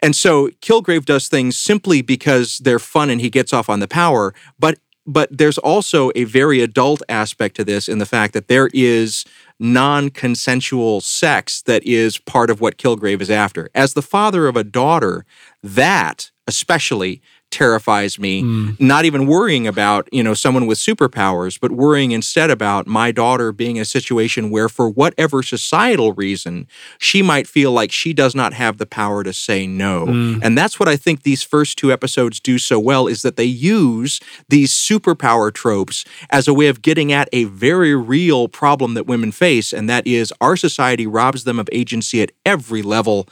And 0.01 0.15
so 0.15 0.47
Kilgrave 0.61 1.03
does 1.03 1.27
things 1.27 1.57
simply 1.57 2.01
because 2.01 2.59
they're 2.59 2.79
fun 2.79 3.09
and 3.09 3.19
he 3.19 3.29
gets 3.29 3.51
off 3.51 3.69
on 3.69 3.81
the 3.81 3.89
power. 3.89 4.33
But 4.57 4.79
but 5.07 5.35
there's 5.35 5.57
also 5.57 6.11
a 6.15 6.25
very 6.25 6.61
adult 6.61 7.01
aspect 7.09 7.55
to 7.55 7.63
this 7.63 7.89
in 7.89 7.97
the 7.97 8.05
fact 8.05 8.33
that 8.33 8.47
there 8.47 8.69
is 8.73 9.25
non-consensual 9.61 10.99
sex 10.99 11.61
that 11.61 11.85
is 11.85 12.17
part 12.17 12.49
of 12.49 12.59
what 12.59 12.77
Kilgrave 12.77 13.21
is 13.21 13.29
after. 13.29 13.69
As 13.75 13.93
the 13.93 14.01
father 14.01 14.47
of 14.47 14.57
a 14.57 14.63
daughter, 14.63 15.25
that 15.61 16.31
especially 16.47 17.21
terrifies 17.51 18.17
me. 18.17 18.41
Mm. 18.41 18.79
Not 18.79 19.05
even 19.05 19.27
worrying 19.27 19.67
about, 19.67 20.09
you 20.11 20.23
know, 20.23 20.33
someone 20.33 20.65
with 20.65 20.77
superpowers, 20.77 21.59
but 21.59 21.71
worrying 21.71 22.11
instead 22.11 22.49
about 22.49 22.87
my 22.87 23.11
daughter 23.11 23.51
being 23.51 23.75
in 23.75 23.83
a 23.83 23.85
situation 23.85 24.49
where 24.49 24.69
for 24.69 24.89
whatever 24.89 25.43
societal 25.43 26.13
reason, 26.13 26.67
she 26.97 27.21
might 27.21 27.47
feel 27.47 27.71
like 27.71 27.91
she 27.91 28.13
does 28.13 28.33
not 28.33 28.53
have 28.53 28.77
the 28.77 28.85
power 28.85 29.23
to 29.23 29.33
say 29.33 29.67
no. 29.67 30.05
Mm. 30.07 30.39
And 30.43 30.57
that's 30.57 30.79
what 30.79 30.89
I 30.89 30.95
think 30.95 31.23
these 31.23 31.43
first 31.43 31.77
two 31.77 31.91
episodes 31.91 32.39
do 32.39 32.57
so 32.57 32.79
well 32.79 33.07
is 33.07 33.21
that 33.21 33.35
they 33.35 33.43
use 33.43 34.19
these 34.49 34.71
superpower 34.71 35.53
tropes 35.53 36.05
as 36.29 36.47
a 36.47 36.53
way 36.53 36.67
of 36.67 36.81
getting 36.81 37.11
at 37.11 37.29
a 37.33 37.43
very 37.45 37.95
real 37.95 38.47
problem 38.47 38.93
that 38.93 39.05
women 39.05 39.31
face 39.31 39.73
and 39.73 39.89
that 39.89 40.07
is 40.07 40.33
our 40.41 40.55
society 40.55 41.05
robs 41.05 41.43
them 41.43 41.59
of 41.59 41.69
agency 41.71 42.21
at 42.21 42.31
every 42.45 42.81
level 42.81 43.27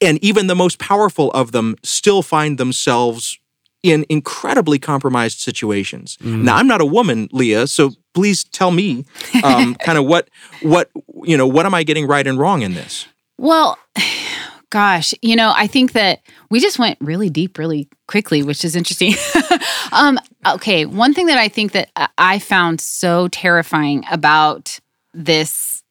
and 0.00 0.22
even 0.22 0.46
the 0.46 0.54
most 0.54 0.78
powerful 0.78 1.30
of 1.30 1.52
them 1.52 1.76
still 1.82 2.22
find 2.22 2.58
themselves 2.58 3.38
in 3.82 4.04
incredibly 4.08 4.78
compromised 4.78 5.38
situations. 5.40 6.18
Now, 6.20 6.56
I'm 6.56 6.66
not 6.66 6.80
a 6.80 6.86
woman, 6.86 7.28
Leah, 7.32 7.66
so 7.66 7.92
please 8.14 8.42
tell 8.44 8.70
me, 8.70 9.04
um, 9.44 9.74
kind 9.84 9.98
of 9.98 10.04
what 10.06 10.28
what 10.62 10.90
you 11.24 11.36
know, 11.36 11.46
what 11.46 11.66
am 11.66 11.74
I 11.74 11.82
getting 11.82 12.06
right 12.06 12.26
and 12.26 12.38
wrong 12.38 12.62
in 12.62 12.74
this? 12.74 13.06
Well, 13.38 13.78
gosh, 14.70 15.14
you 15.22 15.36
know, 15.36 15.52
I 15.56 15.66
think 15.66 15.92
that 15.92 16.20
we 16.50 16.58
just 16.60 16.78
went 16.78 16.98
really 17.00 17.30
deep 17.30 17.58
really 17.58 17.88
quickly, 18.08 18.42
which 18.42 18.64
is 18.64 18.74
interesting. 18.76 19.14
um, 19.92 20.18
okay, 20.46 20.84
one 20.86 21.14
thing 21.14 21.26
that 21.26 21.38
I 21.38 21.48
think 21.48 21.72
that 21.72 21.90
I- 21.96 22.08
I 22.18 22.38
found 22.38 22.80
so 22.80 23.28
terrifying 23.28 24.04
about 24.10 24.80
this 25.14 25.82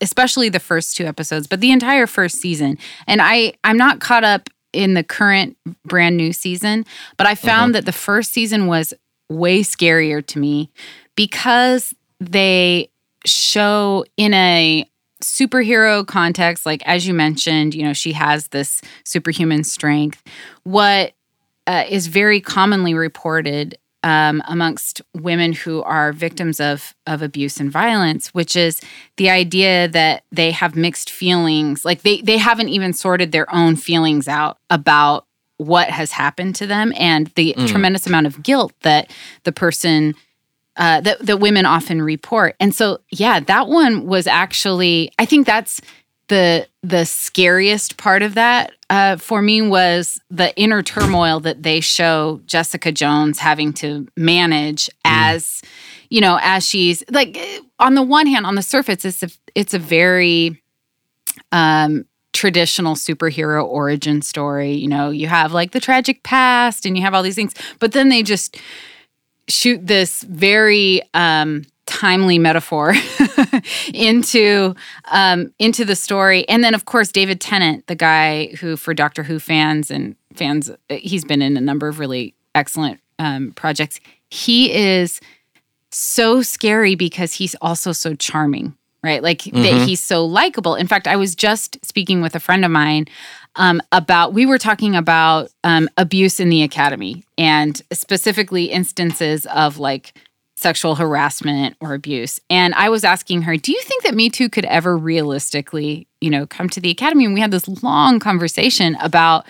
especially 0.00 0.48
the 0.48 0.60
first 0.60 0.96
two 0.96 1.06
episodes, 1.06 1.46
but 1.46 1.60
the 1.60 1.70
entire 1.70 2.06
first 2.06 2.36
season. 2.40 2.76
And 3.06 3.20
I 3.22 3.54
I'm 3.62 3.76
not 3.76 4.00
caught 4.00 4.24
up 4.24 4.48
in 4.74 4.94
the 4.94 5.04
current 5.04 5.56
brand 5.84 6.16
new 6.16 6.32
season, 6.32 6.84
but 7.16 7.26
I 7.26 7.34
found 7.34 7.74
that 7.74 7.86
the 7.86 7.92
first 7.92 8.32
season 8.32 8.66
was 8.66 8.92
way 9.28 9.60
scarier 9.60 10.24
to 10.26 10.38
me 10.38 10.70
because 11.16 11.94
they 12.20 12.90
show 13.24 14.04
in 14.16 14.34
a 14.34 14.88
superhero 15.22 16.06
context, 16.06 16.66
like 16.66 16.82
as 16.86 17.06
you 17.06 17.14
mentioned, 17.14 17.74
you 17.74 17.82
know, 17.82 17.92
she 17.92 18.12
has 18.12 18.48
this 18.48 18.82
superhuman 19.04 19.64
strength. 19.64 20.22
What 20.64 21.14
uh, 21.66 21.84
is 21.88 22.08
very 22.08 22.40
commonly 22.40 22.94
reported 22.94 23.78
um, 24.04 24.42
amongst 24.46 25.00
women 25.14 25.54
who 25.54 25.82
are 25.82 26.12
victims 26.12 26.60
of 26.60 26.94
of 27.06 27.22
abuse 27.22 27.58
and 27.58 27.72
violence, 27.72 28.28
which 28.28 28.54
is 28.54 28.80
the 29.16 29.30
idea 29.30 29.88
that 29.88 30.24
they 30.30 30.50
have 30.50 30.76
mixed 30.76 31.10
feelings, 31.10 31.84
like 31.84 32.02
they 32.02 32.20
they 32.20 32.36
haven't 32.36 32.68
even 32.68 32.92
sorted 32.92 33.32
their 33.32 33.52
own 33.52 33.76
feelings 33.76 34.28
out 34.28 34.58
about 34.68 35.26
what 35.56 35.88
has 35.88 36.12
happened 36.12 36.54
to 36.56 36.66
them 36.66 36.92
and 36.96 37.28
the 37.28 37.54
mm. 37.56 37.66
tremendous 37.66 38.06
amount 38.06 38.26
of 38.26 38.42
guilt 38.42 38.72
that 38.82 39.10
the 39.44 39.52
person 39.52 40.14
uh, 40.76 41.00
that 41.00 41.18
that 41.20 41.40
women 41.40 41.64
often 41.64 42.02
report. 42.02 42.56
And 42.60 42.74
so, 42.74 42.98
yeah, 43.10 43.40
that 43.40 43.68
one 43.68 44.06
was 44.06 44.26
actually. 44.26 45.12
I 45.18 45.24
think 45.24 45.46
that's 45.46 45.80
the 46.28 46.66
the 46.82 47.04
scariest 47.04 47.96
part 47.96 48.22
of 48.22 48.34
that 48.34 48.72
uh, 48.90 49.16
for 49.16 49.42
me 49.42 49.62
was 49.62 50.20
the 50.30 50.56
inner 50.56 50.82
turmoil 50.82 51.40
that 51.40 51.62
they 51.62 51.80
show 51.80 52.40
Jessica 52.46 52.92
Jones 52.92 53.38
having 53.38 53.72
to 53.74 54.06
manage 54.16 54.86
mm. 54.86 54.90
as 55.04 55.62
you 56.10 56.20
know 56.20 56.38
as 56.42 56.66
she's 56.66 57.02
like 57.10 57.38
on 57.78 57.94
the 57.94 58.02
one 58.02 58.26
hand 58.26 58.46
on 58.46 58.54
the 58.54 58.62
surface 58.62 59.04
it's 59.04 59.22
a, 59.22 59.28
it's 59.54 59.74
a 59.74 59.78
very 59.78 60.60
um 61.52 62.04
traditional 62.32 62.94
superhero 62.94 63.64
origin 63.64 64.20
story 64.20 64.72
you 64.72 64.88
know 64.88 65.10
you 65.10 65.28
have 65.28 65.52
like 65.52 65.70
the 65.70 65.80
tragic 65.80 66.22
past 66.24 66.84
and 66.84 66.96
you 66.96 67.02
have 67.02 67.14
all 67.14 67.22
these 67.22 67.36
things 67.36 67.54
but 67.78 67.92
then 67.92 68.08
they 68.08 68.22
just 68.22 68.58
shoot 69.48 69.86
this 69.86 70.22
very 70.22 71.02
um, 71.12 71.64
timely 71.86 72.38
metaphor 72.38 72.94
into 73.92 74.74
um, 75.10 75.52
into 75.58 75.84
the 75.84 75.96
story, 75.96 76.48
and 76.48 76.62
then 76.62 76.74
of 76.74 76.84
course 76.84 77.10
David 77.10 77.40
Tennant, 77.40 77.86
the 77.86 77.94
guy 77.94 78.46
who 78.60 78.76
for 78.76 78.94
Doctor 78.94 79.22
Who 79.22 79.38
fans 79.38 79.90
and 79.90 80.16
fans, 80.34 80.70
he's 80.88 81.24
been 81.24 81.42
in 81.42 81.56
a 81.56 81.60
number 81.60 81.88
of 81.88 81.98
really 81.98 82.34
excellent 82.54 83.00
um, 83.18 83.52
projects. 83.52 84.00
He 84.30 84.72
is 84.72 85.20
so 85.90 86.42
scary 86.42 86.94
because 86.94 87.34
he's 87.34 87.54
also 87.60 87.92
so 87.92 88.14
charming, 88.14 88.74
right? 89.02 89.22
Like 89.22 89.42
mm-hmm. 89.42 89.62
that 89.62 89.86
he's 89.86 90.02
so 90.02 90.24
likable. 90.24 90.74
In 90.74 90.86
fact, 90.86 91.06
I 91.06 91.16
was 91.16 91.34
just 91.34 91.84
speaking 91.84 92.20
with 92.20 92.34
a 92.34 92.40
friend 92.40 92.64
of 92.64 92.70
mine 92.70 93.06
um, 93.56 93.80
about 93.92 94.34
we 94.34 94.46
were 94.46 94.58
talking 94.58 94.96
about 94.96 95.50
um, 95.62 95.88
abuse 95.96 96.40
in 96.40 96.48
the 96.48 96.62
academy 96.62 97.24
and 97.38 97.80
specifically 97.92 98.64
instances 98.64 99.46
of 99.46 99.78
like 99.78 100.14
sexual 100.56 100.94
harassment 100.94 101.76
or 101.80 101.94
abuse. 101.94 102.40
And 102.48 102.74
i 102.74 102.88
was 102.88 103.04
asking 103.04 103.42
her 103.42 103.56
do 103.56 103.72
you 103.72 103.80
think 103.82 104.02
that 104.04 104.14
me 104.14 104.30
too 104.30 104.48
could 104.48 104.64
ever 104.66 104.96
realistically 104.96 106.06
you 106.20 106.30
know 106.30 106.46
come 106.46 106.68
to 106.70 106.80
the 106.80 106.90
academy? 106.90 107.24
And 107.24 107.34
we 107.34 107.40
had 107.40 107.50
this 107.50 107.68
long 107.82 108.20
conversation 108.20 108.96
about 109.00 109.46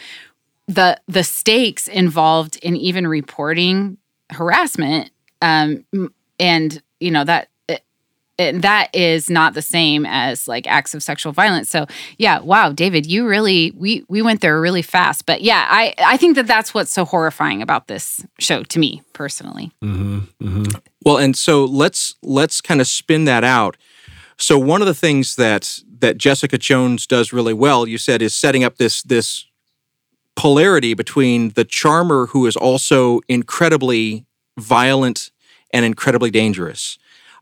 the 0.66 0.98
the 1.06 1.24
stakes 1.24 1.86
involved 1.88 2.56
in 2.62 2.76
even 2.76 3.06
reporting 3.06 3.98
harassment 4.30 5.10
um, 5.42 5.84
and 6.40 6.82
you 7.00 7.10
know 7.10 7.24
that 7.24 7.48
and 8.38 8.62
that 8.62 8.94
is 8.94 9.30
not 9.30 9.54
the 9.54 9.62
same 9.62 10.04
as 10.06 10.48
like 10.48 10.66
acts 10.66 10.94
of 10.94 11.02
sexual 11.02 11.32
violence. 11.32 11.70
So 11.70 11.86
yeah 12.18 12.40
wow 12.40 12.72
david 12.72 13.06
you 13.06 13.26
really 13.26 13.72
we 13.76 14.04
we 14.08 14.22
went 14.22 14.40
there 14.40 14.60
really 14.60 14.82
fast. 14.82 15.26
But 15.26 15.42
yeah 15.42 15.66
i 15.70 15.94
i 15.98 16.16
think 16.16 16.36
that 16.36 16.46
that's 16.46 16.74
what's 16.74 16.92
so 16.92 17.04
horrifying 17.04 17.62
about 17.62 17.86
this 17.86 18.24
show 18.38 18.62
to 18.64 18.78
me 18.78 19.02
personally. 19.12 19.72
Mm-hmm, 19.82 20.18
mm-hmm. 20.42 20.78
well 21.04 21.18
and 21.18 21.36
so 21.36 21.64
let's 21.64 22.14
let's 22.22 22.60
kind 22.60 22.80
of 22.80 22.86
spin 22.86 23.24
that 23.24 23.44
out. 23.44 23.76
So 24.36 24.58
one 24.58 24.80
of 24.80 24.86
the 24.86 24.94
things 24.94 25.36
that 25.36 25.78
that 26.00 26.18
jessica 26.18 26.58
jones 26.58 27.06
does 27.06 27.32
really 27.32 27.54
well 27.54 27.86
you 27.86 27.98
said 27.98 28.20
is 28.22 28.34
setting 28.34 28.64
up 28.64 28.76
this 28.76 29.02
this 29.02 29.46
polarity 30.36 30.94
between 30.94 31.50
the 31.50 31.64
charmer 31.64 32.26
who 32.26 32.46
is 32.46 32.56
also 32.56 33.20
incredibly 33.28 34.26
violent 34.58 35.30
and 35.72 35.84
incredibly 35.84 36.30
dangerous 36.30 36.98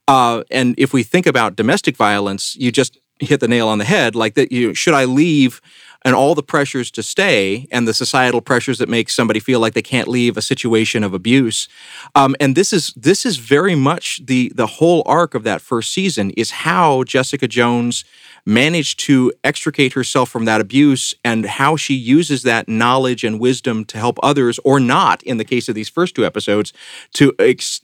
uh, 0.09 0.43
and 0.51 0.75
if 0.79 0.93
we 0.93 1.03
think 1.03 1.27
about 1.27 1.57
domestic 1.57 1.97
violence, 1.97 2.57
you 2.57 2.73
just 2.73 2.99
hit 3.21 3.41
the 3.41 3.49
nail 3.49 3.69
on 3.69 3.79
the 3.79 3.85
head. 3.85 4.15
Like 4.15 4.35
that, 4.35 4.53
you 4.53 4.75
should 4.75 4.95
I 4.95 5.05
leave 5.05 5.61
and 6.05 6.15
all 6.15 6.35
the 6.35 6.43
pressures 6.43 6.91
to 6.91 7.03
stay 7.03 7.69
and 7.71 7.87
the 7.87 7.95
societal 7.95 8.41
pressures 8.41 8.79
that 8.79 8.89
make 8.89 9.09
somebody 9.09 9.39
feel 9.39 9.61
like 9.61 9.75
they 9.75 9.83
can't 9.83 10.09
leave 10.09 10.37
a 10.37 10.43
situation 10.43 11.05
of 11.05 11.15
abuse. 11.15 11.69
Um, 12.15 12.35
and 12.41 12.57
this 12.57 12.73
is 12.73 12.93
this 12.97 13.25
is 13.25 13.37
very 13.37 13.75
much 13.75 14.21
the 14.25 14.53
the 14.55 14.67
whole 14.67 15.03
arc 15.07 15.35
of 15.35 15.45
that 15.45 15.61
first 15.61 15.93
season 15.93 16.31
is 16.31 16.51
how 16.51 17.05
Jessica 17.05 17.47
Jones 17.47 18.05
managed 18.45 18.99
to 19.01 19.33
extricate 19.45 19.93
herself 19.93 20.29
from 20.29 20.45
that 20.47 20.61
abuse 20.61 21.15
and 21.25 21.47
how 21.47 21.77
she 21.77 21.95
uses 21.95 22.43
that 22.43 22.69
knowledge 22.69 23.23
and 23.23 23.39
wisdom 23.39 23.85
to 23.85 23.99
help 23.99 24.19
others 24.23 24.59
or 24.65 24.81
not 24.81 25.23
in 25.23 25.37
the 25.37 25.45
case 25.45 25.69
of 25.69 25.75
these 25.75 25.89
first 25.89 26.15
two 26.15 26.27
episodes 26.27 26.73
to 27.13 27.33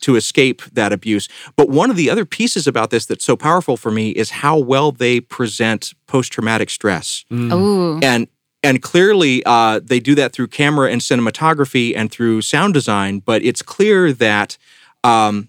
to 0.01 0.17
escape 0.17 0.63
that 0.73 0.93
abuse. 0.93 1.29
But 1.57 1.69
one 1.69 1.91
of 1.91 1.97
the 1.97 2.11
other 2.11 2.25
pieces 2.25 2.67
about 2.67 2.91
this 2.91 3.07
that's 3.07 3.25
so 3.25 3.37
powerful 3.37 3.77
for 3.77 3.91
me 3.91 4.11
is 4.11 4.31
how 4.31 4.59
well 4.59 4.93
they 4.93 5.21
present 5.21 5.95
post-traumatic 6.07 6.71
stress. 6.71 7.25
Mm. 7.31 8.03
and 8.03 8.29
and 8.65 8.83
clearly 8.83 9.43
uh, 9.47 9.81
they 9.83 10.01
do 10.01 10.17
that 10.17 10.33
through 10.33 10.49
camera 10.49 10.91
and 10.91 11.01
cinematography 11.01 11.95
and 11.97 12.11
through 12.11 12.43
sound 12.43 12.75
design 12.75 13.21
but 13.21 13.43
it's 13.43 13.63
clear 13.63 14.13
that 14.13 14.59
um, 15.05 15.49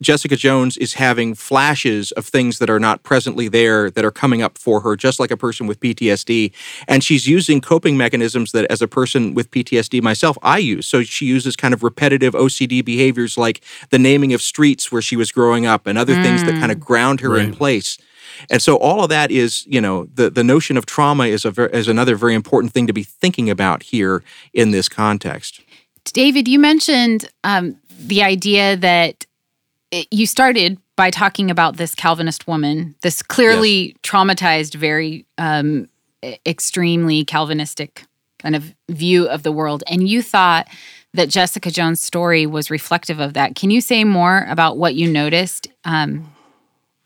Jessica 0.00 0.36
Jones 0.36 0.76
is 0.76 0.94
having 0.94 1.34
flashes 1.34 2.12
of 2.12 2.26
things 2.26 2.58
that 2.58 2.70
are 2.70 2.78
not 2.78 3.02
presently 3.02 3.48
there 3.48 3.90
that 3.90 4.04
are 4.04 4.10
coming 4.10 4.42
up 4.42 4.56
for 4.56 4.80
her, 4.80 4.96
just 4.96 5.18
like 5.18 5.30
a 5.30 5.36
person 5.36 5.66
with 5.66 5.80
PTSD. 5.80 6.52
And 6.86 7.02
she's 7.02 7.26
using 7.26 7.60
coping 7.60 7.96
mechanisms 7.96 8.52
that, 8.52 8.70
as 8.70 8.80
a 8.80 8.88
person 8.88 9.34
with 9.34 9.50
PTSD 9.50 10.00
myself, 10.02 10.38
I 10.42 10.58
use. 10.58 10.86
So 10.86 11.02
she 11.02 11.26
uses 11.26 11.56
kind 11.56 11.74
of 11.74 11.82
repetitive 11.82 12.34
OCD 12.34 12.84
behaviors 12.84 13.36
like 13.36 13.62
the 13.90 13.98
naming 13.98 14.32
of 14.34 14.42
streets 14.42 14.92
where 14.92 15.02
she 15.02 15.16
was 15.16 15.32
growing 15.32 15.66
up 15.66 15.86
and 15.86 15.98
other 15.98 16.14
mm. 16.14 16.22
things 16.22 16.44
that 16.44 16.54
kind 16.60 16.70
of 16.70 16.78
mm. 16.78 16.84
ground 16.84 17.20
her 17.20 17.30
right. 17.30 17.44
in 17.44 17.52
place. 17.54 17.98
And 18.50 18.62
so 18.62 18.76
all 18.76 19.02
of 19.02 19.08
that 19.10 19.30
is, 19.30 19.66
you 19.66 19.80
know, 19.80 20.04
the, 20.14 20.30
the 20.30 20.44
notion 20.44 20.76
of 20.76 20.86
trauma 20.86 21.24
is 21.24 21.44
a 21.44 21.50
ver- 21.50 21.66
is 21.66 21.88
another 21.88 22.14
very 22.14 22.34
important 22.34 22.72
thing 22.72 22.86
to 22.86 22.92
be 22.92 23.02
thinking 23.02 23.50
about 23.50 23.82
here 23.82 24.22
in 24.52 24.70
this 24.70 24.88
context. 24.88 25.60
David, 26.04 26.48
you 26.48 26.58
mentioned 26.58 27.28
um, 27.44 27.76
the 27.98 28.22
idea 28.22 28.76
that 28.76 29.26
you 30.10 30.26
started 30.26 30.78
by 30.96 31.10
talking 31.10 31.50
about 31.50 31.76
this 31.76 31.94
Calvinist 31.94 32.46
woman, 32.46 32.94
this 33.02 33.22
clearly 33.22 33.88
yes. 33.88 33.96
traumatized, 34.02 34.74
very 34.74 35.26
um, 35.38 35.88
extremely 36.46 37.24
Calvinistic 37.24 38.04
kind 38.38 38.54
of 38.54 38.74
view 38.88 39.28
of 39.28 39.42
the 39.42 39.52
world. 39.52 39.82
And 39.86 40.08
you 40.08 40.22
thought 40.22 40.68
that 41.14 41.28
Jessica 41.28 41.70
Jones' 41.70 42.00
story 42.00 42.46
was 42.46 42.70
reflective 42.70 43.18
of 43.18 43.34
that. 43.34 43.54
Can 43.54 43.70
you 43.70 43.80
say 43.80 44.04
more 44.04 44.46
about 44.48 44.76
what 44.76 44.94
you 44.94 45.10
noticed? 45.10 45.68
Um, 45.84 46.32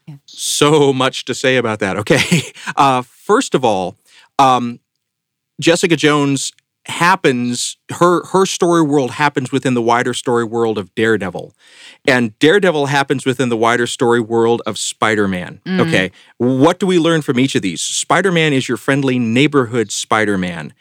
yeah. 0.07 0.17
So 0.27 0.93
much 0.93 1.25
to 1.27 1.35
say 1.35 1.57
about 1.57 1.79
that. 1.81 1.97
Okay. 1.99 2.43
Uh, 2.77 3.03
first 3.03 3.55
of 3.55 3.65
all, 3.65 3.97
um, 4.39 4.81
Jessica 5.61 5.95
Jones 5.95 6.53
happens 6.87 7.77
her 7.91 8.25
her 8.27 8.45
story 8.45 8.83
world 8.83 9.13
happens 9.13 9.53
within 9.53 9.75
the 9.75 9.83
wider 9.83 10.13
story 10.13 10.45
world 10.45 10.79
of 10.79 10.95
Daredevil. 10.95 11.55
And 12.09 12.37
Daredevil 12.41 12.87
happens 12.87 13.25
within 13.25 13.49
the 13.49 13.57
wider 13.57 13.87
story 13.87 14.21
world 14.21 14.63
of 14.67 14.79
Spider-Man. 14.79 15.61
Mm. 15.65 15.81
Okay. 15.81 16.11
What 16.39 16.81
do 16.81 16.87
we 16.87 16.99
learn 16.99 17.23
from 17.23 17.39
each 17.39 17.55
of 17.55 17.63
these? 17.63 17.81
Spider-Man 17.81 18.53
is 18.53 18.69
your 18.69 18.77
friendly 18.77 19.19
neighborhood 19.19 19.93
Spider-Man. 19.93 20.75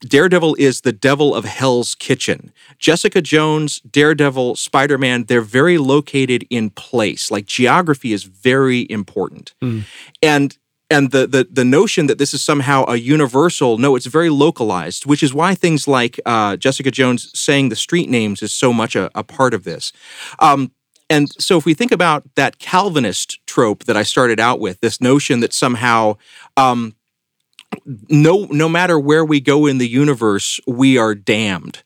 Daredevil 0.00 0.54
is 0.56 0.82
the 0.82 0.92
devil 0.92 1.34
of 1.34 1.44
Hell's 1.44 1.94
Kitchen. 1.94 2.52
Jessica 2.78 3.20
Jones, 3.20 3.80
Daredevil, 3.80 4.56
Spider 4.56 4.96
Man, 4.96 5.24
they're 5.24 5.40
very 5.40 5.76
located 5.76 6.46
in 6.50 6.70
place. 6.70 7.30
Like 7.30 7.46
geography 7.46 8.12
is 8.12 8.22
very 8.24 8.86
important. 8.90 9.54
Mm. 9.62 9.84
And 10.22 10.56
and 10.90 11.10
the, 11.10 11.26
the 11.26 11.46
the 11.50 11.64
notion 11.64 12.06
that 12.06 12.18
this 12.18 12.32
is 12.32 12.42
somehow 12.42 12.84
a 12.88 12.96
universal 12.96 13.78
no 13.78 13.94
it's 13.96 14.06
very 14.06 14.30
localized 14.30 15.06
which 15.06 15.22
is 15.22 15.34
why 15.34 15.54
things 15.54 15.86
like 15.86 16.18
uh, 16.26 16.56
jessica 16.56 16.90
jones 16.90 17.30
saying 17.38 17.68
the 17.68 17.76
street 17.76 18.08
names 18.08 18.42
is 18.42 18.52
so 18.52 18.72
much 18.72 18.96
a, 18.96 19.10
a 19.14 19.22
part 19.22 19.54
of 19.54 19.64
this. 19.64 19.92
Um, 20.38 20.72
and 21.10 21.30
so 21.40 21.56
if 21.56 21.64
we 21.64 21.72
think 21.72 21.90
about 21.90 22.24
that 22.34 22.58
calvinist 22.58 23.38
trope 23.46 23.84
that 23.84 23.96
i 23.96 24.02
started 24.02 24.40
out 24.40 24.60
with 24.60 24.80
this 24.80 25.00
notion 25.00 25.40
that 25.40 25.52
somehow 25.52 26.16
um, 26.56 26.94
no 28.08 28.46
no 28.50 28.68
matter 28.68 28.98
where 28.98 29.24
we 29.24 29.40
go 29.40 29.66
in 29.66 29.78
the 29.78 29.88
universe 29.88 30.60
we 30.66 30.98
are 30.98 31.14
damned. 31.14 31.82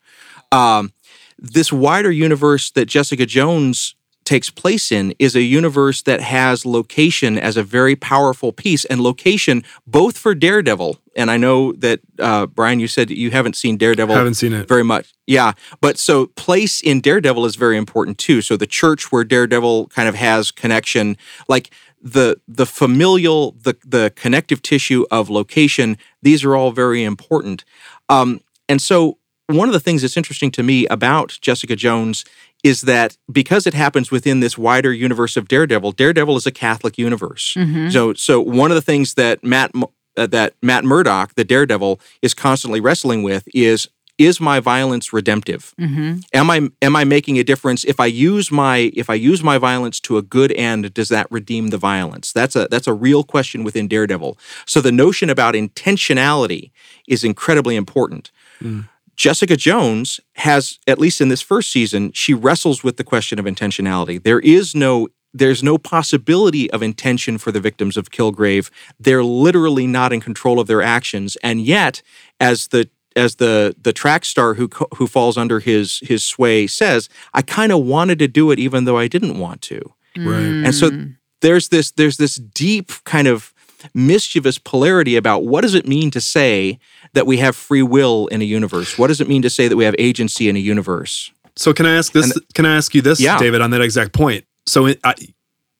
Um, 0.51 0.93
this 1.39 1.73
wider 1.73 2.11
universe 2.11 2.71
that 2.73 2.87
jessica 2.87 3.27
jones 3.27 3.95
takes 4.25 4.51
place 4.51 4.93
in 4.93 5.15
is 5.19 5.35
a 5.35 5.43
universe 5.43 6.03
that 6.03 6.21
has 6.21 6.65
location 6.65 7.39
as 7.39 7.57
a 7.57 7.63
very 7.63 7.97
powerful 7.97 8.53
piece 8.53 8.85
and 8.87 9.01
location 9.01 9.63
both 9.87 10.17
for 10.17 10.35
Daredevil 10.35 10.99
and 11.15 11.31
I 11.31 11.37
know 11.37 11.73
that 11.73 12.01
uh, 12.19 12.47
Brian, 12.47 12.81
you 12.81 12.89
said 12.89 13.11
you 13.11 13.31
haven't 13.31 13.57
seen 13.57 13.77
Daredevil. 13.77 14.15
Haven't 14.15 14.35
seen 14.35 14.53
it 14.53 14.69
very 14.69 14.85
much. 14.85 15.13
Yeah, 15.27 15.53
but 15.81 15.99
so 15.99 16.27
place 16.29 16.81
in 16.81 17.01
Daredevil 17.01 17.45
is 17.45 17.57
very 17.57 17.77
important 17.77 18.19
too. 18.19 18.41
So 18.41 18.57
the 18.57 18.67
church 18.67 19.13
where 19.13 19.25
Daredevil 19.25 19.89
kind 19.89 20.09
of 20.09 20.15
has 20.15 20.51
connection, 20.51 21.17
like 21.49 21.71
the 22.01 22.41
the 22.49 22.67
familial, 22.67 23.53
the 23.53 23.77
the 23.85 24.13
connective 24.17 24.63
tissue 24.63 25.05
of 25.11 25.29
location. 25.29 25.99
These 26.23 26.45
are 26.45 26.57
all 26.57 26.73
very 26.73 27.05
important. 27.05 27.65
Um, 28.09 28.41
and 28.69 28.81
so 28.81 29.19
one 29.49 29.69
of 29.69 29.73
the 29.73 29.81
things 29.81 30.03
that's 30.03 30.17
interesting 30.17 30.51
to 30.53 30.63
me 30.63 30.87
about 30.87 31.39
Jessica 31.41 31.77
Jones 31.77 32.25
is 32.63 32.83
that 32.83 33.17
because 33.31 33.67
it 33.67 33.75
happens 33.75 34.11
within 34.11 34.41
this 34.41 34.57
wider 34.57 34.93
universe 34.93 35.37
of 35.37 35.49
Daredevil, 35.49 35.93
Daredevil 35.93 36.37
is 36.37 36.47
a 36.47 36.53
Catholic 36.53 36.97
universe. 36.97 37.55
Mm-hmm. 37.57 37.91
So, 37.91 38.15
so 38.15 38.41
one 38.41 38.71
of 38.71 38.77
the 38.77 38.83
things 38.83 39.15
that 39.15 39.43
Matt 39.43 39.73
uh, 40.17 40.27
that 40.27 40.55
Matt 40.63 40.85
Murdock, 40.85 41.35
the 41.35 41.45
Daredevil, 41.45 42.01
is 42.21 42.35
constantly 42.35 42.81
wrestling 42.81 43.23
with 43.23 43.49
is 43.55 43.89
is 44.19 44.41
my 44.41 44.61
violence 44.61 45.13
redemptive? 45.13 45.75
Mm-hmm. 45.81 46.19
Am 46.35 46.51
I 46.51 46.69
am 46.81 46.97
I 46.97 47.05
making 47.05 47.39
a 47.39 47.45
difference 47.45 47.85
if 47.85 47.99
I 47.99 48.07
use 48.07 48.51
my 48.53 48.93
if 48.95 49.09
I 49.11 49.15
use 49.15 49.43
my 49.43 49.59
violence 49.59 50.01
to 50.01 50.19
a 50.19 50.23
good 50.23 50.53
end? 50.53 50.93
Does 50.95 51.09
that 51.09 51.31
redeem 51.31 51.69
the 51.69 51.79
violence? 51.79 52.33
That's 52.33 52.55
a 52.55 52.69
that's 52.71 52.87
a 52.87 52.93
real 52.93 53.25
question 53.25 53.65
within 53.65 53.89
Daredevil. 53.89 54.39
So 54.67 54.81
the 54.81 54.93
notion 54.93 55.31
about 55.31 55.55
intentionality 55.55 56.71
is 57.09 57.25
incredibly 57.25 57.75
important. 57.75 58.31
Mm. 58.63 58.89
Jessica 59.23 59.57
Jones 59.57 60.19
has, 60.35 60.81
at 60.89 60.99
least 60.99 61.21
in 61.21 61.29
this 61.29 61.41
first 61.43 61.71
season, 61.71 62.11
she 62.13 62.35
wrestles 62.35 62.83
with 62.83 62.97
the 62.97 63.05
question 63.05 63.39
of 63.39 63.45
intentionality. 63.45 64.21
There 64.21 64.41
is 64.41 64.75
no 64.75 65.09
there's 65.33 65.63
no 65.63 65.79
possibility 65.79 66.69
of 66.73 66.83
intention 66.83 67.39
for 67.39 67.53
the 67.53 67.61
victims 67.61 67.97
of 67.97 68.11
Kilgrave. 68.11 68.69
They're 69.01 69.25
literally 69.25 69.87
not 69.87 70.13
in 70.13 70.21
control 70.21 70.59
of 70.61 70.67
their 70.67 70.83
actions, 70.83 71.37
and 71.43 71.61
yet, 71.61 72.03
as 72.41 72.69
the 72.69 72.91
as 73.15 73.37
the 73.37 73.77
the 73.81 73.93
track 73.93 74.25
star 74.25 74.55
who 74.55 74.69
who 74.97 75.07
falls 75.07 75.37
under 75.39 75.61
his 75.61 76.01
his 76.11 76.25
sway 76.25 76.67
says, 76.67 77.09
I 77.33 77.43
kind 77.43 77.71
of 77.71 77.85
wanted 77.85 78.19
to 78.19 78.27
do 78.29 78.51
it 78.51 78.59
even 78.59 78.87
though 78.87 78.99
I 78.99 79.07
didn't 79.09 79.39
want 79.39 79.63
to. 79.71 79.81
Right. 80.17 80.65
And 80.67 80.75
so 80.75 80.91
Mm. 80.91 81.17
there's 81.43 81.69
this 81.69 81.93
there's 81.93 82.17
this 82.17 82.35
deep 82.65 82.91
kind 83.05 83.29
of 83.29 83.55
mischievous 83.95 84.59
polarity 84.59 85.17
about 85.17 85.45
what 85.45 85.63
does 85.63 85.75
it 85.75 85.87
mean 85.89 86.11
to 86.11 86.21
say 86.21 86.79
that 87.15 87.27
we 87.27 87.39
have 87.39 87.55
free 87.57 87.83
will 87.83 88.27
in 88.29 88.41
a 88.41 88.45
universe? 88.45 88.99
What 88.99 89.09
does 89.09 89.21
it 89.21 89.29
mean 89.29 89.43
to 89.43 89.51
say 89.51 89.69
that 89.69 89.77
we 89.77 89.85
have 89.85 89.95
agency 89.99 90.49
in 90.49 90.57
a 90.57 90.61
universe? 90.61 91.31
So 91.57 91.73
can 91.73 91.87
I 91.87 91.97
ask 91.97 92.13
this? 92.13 92.39
can 92.55 92.65
I 92.65 92.77
ask 92.77 92.95
you 92.95 93.03
this, 93.03 93.21
Yeah. 93.21 93.39
David, 93.39 93.61
on 93.61 93.71
that 93.71 93.83
exact 93.83 94.13
point? 94.13 94.45
So 94.67 94.87
it, 94.87 95.01
I, 95.05 95.15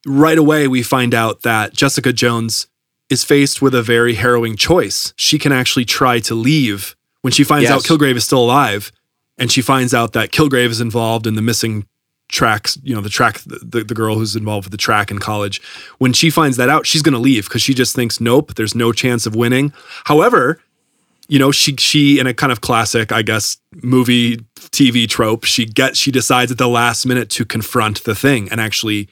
right 0.05 0.37
away 0.37 0.67
we 0.67 0.83
find 0.83 1.13
out 1.13 1.41
that 1.41 1.73
Jessica 1.73 2.13
Jones 2.13 2.67
is 3.09 3.23
faced 3.23 3.61
with 3.61 3.73
a 3.73 3.81
very 3.81 4.15
harrowing 4.15 4.55
choice. 4.55 5.13
She 5.17 5.39
can 5.39 5.51
actually 5.51 5.85
try 5.85 6.19
to 6.21 6.35
leave 6.35 6.95
when 7.21 7.31
she 7.33 7.43
finds 7.43 7.69
out 7.69 7.83
Kilgrave 7.83 8.15
is 8.15 8.25
still 8.25 8.43
alive, 8.43 8.91
and 9.37 9.51
she 9.51 9.61
finds 9.61 9.93
out 9.93 10.13
that 10.13 10.31
Kilgrave 10.31 10.69
is 10.69 10.81
involved 10.81 11.25
in 11.25 11.35
the 11.35 11.41
missing 11.41 11.87
tracks. 12.27 12.77
You 12.83 12.95
know, 12.95 13.01
the 13.01 13.09
track, 13.09 13.39
the, 13.45 13.83
the 13.83 13.93
girl 13.93 14.15
who's 14.15 14.35
involved 14.35 14.65
with 14.65 14.71
the 14.71 14.77
track 14.77 15.09
in 15.09 15.19
college. 15.19 15.61
When 15.99 16.11
she 16.13 16.29
finds 16.29 16.57
that 16.57 16.69
out, 16.69 16.85
she's 16.85 17.01
going 17.01 17.13
to 17.13 17.19
leave 17.19 17.45
because 17.45 17.61
she 17.61 17.73
just 17.73 17.95
thinks, 17.95 18.19
nope, 18.19 18.55
there's 18.55 18.75
no 18.75 18.91
chance 18.91 19.25
of 19.25 19.35
winning. 19.35 19.71
However, 20.05 20.59
you 21.29 21.39
know 21.39 21.51
she 21.51 21.75
she 21.77 22.19
in 22.19 22.27
a 22.27 22.33
kind 22.33 22.51
of 22.51 22.61
classic 22.61 23.11
i 23.11 23.21
guess 23.21 23.57
movie 23.81 24.37
tv 24.71 25.07
trope 25.07 25.43
she 25.43 25.65
gets 25.65 25.97
she 25.97 26.11
decides 26.11 26.51
at 26.51 26.57
the 26.57 26.67
last 26.67 27.05
minute 27.05 27.29
to 27.29 27.45
confront 27.45 28.03
the 28.03 28.15
thing 28.15 28.49
and 28.49 28.59
actually 28.59 29.07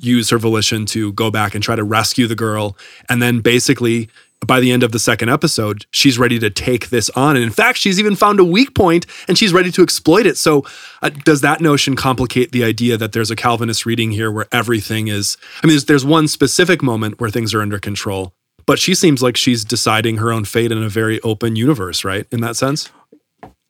use 0.00 0.30
her 0.30 0.38
volition 0.38 0.86
to 0.86 1.12
go 1.12 1.30
back 1.30 1.54
and 1.54 1.62
try 1.62 1.76
to 1.76 1.84
rescue 1.84 2.26
the 2.26 2.34
girl. 2.34 2.76
And 3.08 3.22
then 3.22 3.40
basically 3.40 4.08
by 4.46 4.60
the 4.60 4.70
end 4.70 4.82
of 4.82 4.92
the 4.92 4.98
second 4.98 5.30
episode 5.30 5.86
she's 5.92 6.18
ready 6.18 6.38
to 6.38 6.50
take 6.50 6.90
this 6.90 7.08
on. 7.10 7.36
And 7.36 7.44
in 7.44 7.50
fact 7.50 7.78
she's 7.78 7.98
even 7.98 8.14
found 8.14 8.38
a 8.38 8.44
weak 8.44 8.74
point 8.74 9.06
and 9.28 9.38
she's 9.38 9.52
ready 9.52 9.72
to 9.72 9.82
exploit 9.82 10.26
it. 10.26 10.36
So 10.36 10.64
uh, 11.02 11.08
does 11.08 11.40
that 11.40 11.60
notion 11.60 11.96
complicate 11.96 12.52
the 12.52 12.62
idea 12.62 12.96
that 12.98 13.12
there's 13.12 13.30
a 13.30 13.36
calvinist 13.36 13.86
reading 13.86 14.10
here 14.10 14.30
where 14.30 14.46
everything 14.52 15.08
is 15.08 15.36
i 15.62 15.66
mean 15.66 15.72
there's, 15.72 15.86
there's 15.86 16.04
one 16.04 16.28
specific 16.28 16.82
moment 16.82 17.18
where 17.18 17.30
things 17.30 17.54
are 17.54 17.62
under 17.62 17.78
control 17.78 18.34
but 18.66 18.78
she 18.78 18.94
seems 18.94 19.22
like 19.22 19.36
she's 19.36 19.64
deciding 19.64 20.18
her 20.18 20.32
own 20.32 20.44
fate 20.44 20.72
in 20.72 20.82
a 20.82 20.88
very 20.88 21.20
open 21.22 21.56
universe, 21.56 22.04
right? 22.04 22.26
In 22.30 22.40
that 22.40 22.56
sense? 22.56 22.90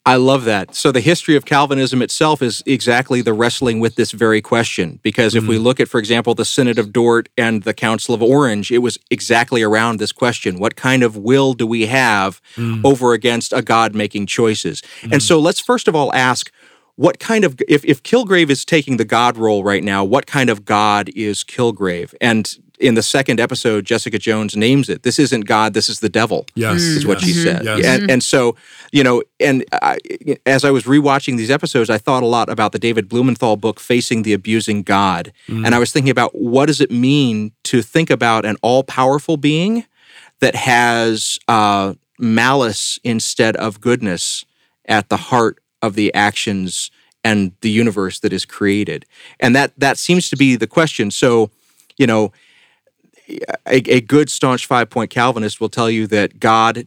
I 0.06 0.14
love 0.14 0.44
that. 0.44 0.76
So 0.76 0.92
the 0.92 1.00
history 1.00 1.34
of 1.34 1.44
Calvinism 1.44 2.00
itself 2.00 2.40
is 2.40 2.62
exactly 2.64 3.22
the 3.22 3.32
wrestling 3.32 3.80
with 3.80 3.96
this 3.96 4.12
very 4.12 4.40
question. 4.40 5.00
Because 5.02 5.34
if 5.34 5.48
we 5.48 5.56
mm-hmm. 5.56 5.64
look 5.64 5.80
at, 5.80 5.88
for 5.88 5.98
example, 5.98 6.32
the 6.32 6.44
Synod 6.44 6.78
of 6.78 6.92
Dort 6.92 7.28
and 7.36 7.64
the 7.64 7.74
Council 7.74 8.14
of 8.14 8.22
Orange, 8.22 8.70
it 8.70 8.78
was 8.78 8.98
exactly 9.10 9.64
around 9.64 9.98
this 9.98 10.12
question: 10.12 10.60
What 10.60 10.76
kind 10.76 11.02
of 11.02 11.16
will 11.16 11.54
do 11.54 11.66
we 11.66 11.86
have 11.86 12.40
mm. 12.54 12.84
over 12.84 13.14
against 13.14 13.52
a 13.52 13.62
God 13.62 13.96
making 13.96 14.26
choices? 14.26 14.80
And 15.02 15.14
mm. 15.14 15.22
so 15.22 15.40
let's 15.40 15.60
first 15.60 15.88
of 15.88 15.96
all 15.96 16.14
ask. 16.14 16.52
What 16.98 17.18
kind 17.18 17.44
of 17.44 17.60
if 17.68 17.84
if 17.84 18.02
Kilgrave 18.02 18.48
is 18.48 18.64
taking 18.64 18.96
the 18.96 19.04
God 19.04 19.36
role 19.36 19.62
right 19.62 19.84
now? 19.84 20.02
What 20.02 20.26
kind 20.26 20.48
of 20.48 20.64
God 20.64 21.10
is 21.14 21.44
Kilgrave? 21.44 22.14
And 22.22 22.56
in 22.78 22.94
the 22.94 23.02
second 23.02 23.40
episode, 23.40 23.84
Jessica 23.84 24.18
Jones 24.18 24.56
names 24.56 24.88
it. 24.88 25.02
This 25.02 25.18
isn't 25.18 25.42
God. 25.42 25.74
This 25.74 25.88
is 25.88 26.00
the 26.00 26.08
devil 26.08 26.46
Yes. 26.54 26.80
is 26.80 27.06
what 27.06 27.20
she 27.20 27.32
yes, 27.32 27.42
said. 27.42 27.64
Yes. 27.64 27.84
And, 27.84 28.02
mm-hmm. 28.02 28.10
and 28.10 28.22
so, 28.22 28.56
you 28.92 29.02
know, 29.02 29.22
and 29.40 29.64
I, 29.72 29.98
as 30.44 30.64
I 30.64 30.70
was 30.70 30.84
rewatching 30.84 31.36
these 31.36 31.50
episodes, 31.50 31.90
I 31.90 31.98
thought 31.98 32.22
a 32.22 32.26
lot 32.26 32.48
about 32.48 32.72
the 32.72 32.78
David 32.78 33.08
Blumenthal 33.08 33.56
book, 33.56 33.80
Facing 33.80 34.22
the 34.22 34.32
Abusing 34.32 34.82
God. 34.82 35.32
Mm. 35.48 35.66
And 35.66 35.74
I 35.74 35.78
was 35.78 35.92
thinking 35.92 36.10
about 36.10 36.34
what 36.34 36.66
does 36.66 36.80
it 36.80 36.90
mean 36.90 37.52
to 37.64 37.82
think 37.82 38.10
about 38.10 38.44
an 38.44 38.56
all 38.62 38.82
powerful 38.82 39.36
being 39.36 39.86
that 40.40 40.54
has 40.54 41.38
uh, 41.48 41.94
malice 42.18 42.98
instead 43.04 43.56
of 43.56 43.80
goodness 43.80 44.44
at 44.86 45.08
the 45.08 45.16
heart 45.16 45.58
of 45.82 45.94
the 45.94 46.12
actions 46.14 46.90
and 47.24 47.52
the 47.60 47.70
universe 47.70 48.20
that 48.20 48.32
is 48.32 48.44
created. 48.44 49.04
And 49.40 49.54
that 49.56 49.72
that 49.78 49.98
seems 49.98 50.30
to 50.30 50.36
be 50.36 50.54
the 50.56 50.66
question. 50.66 51.10
So, 51.10 51.50
you 51.96 52.06
know, 52.06 52.32
a, 53.28 53.48
a 53.66 54.00
good 54.00 54.30
staunch 54.30 54.66
five 54.66 54.90
point 54.90 55.10
Calvinist 55.10 55.60
will 55.60 55.68
tell 55.68 55.90
you 55.90 56.06
that 56.08 56.38
God 56.40 56.86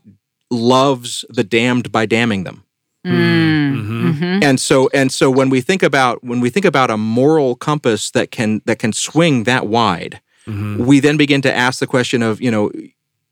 loves 0.51 1.25
the 1.29 1.43
damned 1.43 1.91
by 1.91 2.05
damning 2.05 2.43
them. 2.43 2.63
Mhm. 3.05 4.15
Mhm. 4.15 4.43
And 4.43 4.59
so 4.59 4.89
and 4.93 5.11
so 5.11 5.29
when 5.31 5.49
we 5.49 5.61
think 5.61 5.83
about 5.83 6.23
when 6.23 6.39
we 6.41 6.49
think 6.49 6.65
about 6.65 6.89
a 6.89 6.97
moral 6.97 7.55
compass 7.55 8.11
that 8.11 8.31
can 8.31 8.61
that 8.65 8.79
can 8.79 8.91
swing 8.93 9.43
that 9.43 9.67
wide, 9.67 10.19
Mhm. 10.47 10.77
we 10.85 10.99
then 10.99 11.15
begin 11.17 11.41
to 11.41 11.55
ask 11.55 11.79
the 11.79 11.87
question 11.87 12.21
of, 12.21 12.41
you 12.41 12.51
know, 12.51 12.71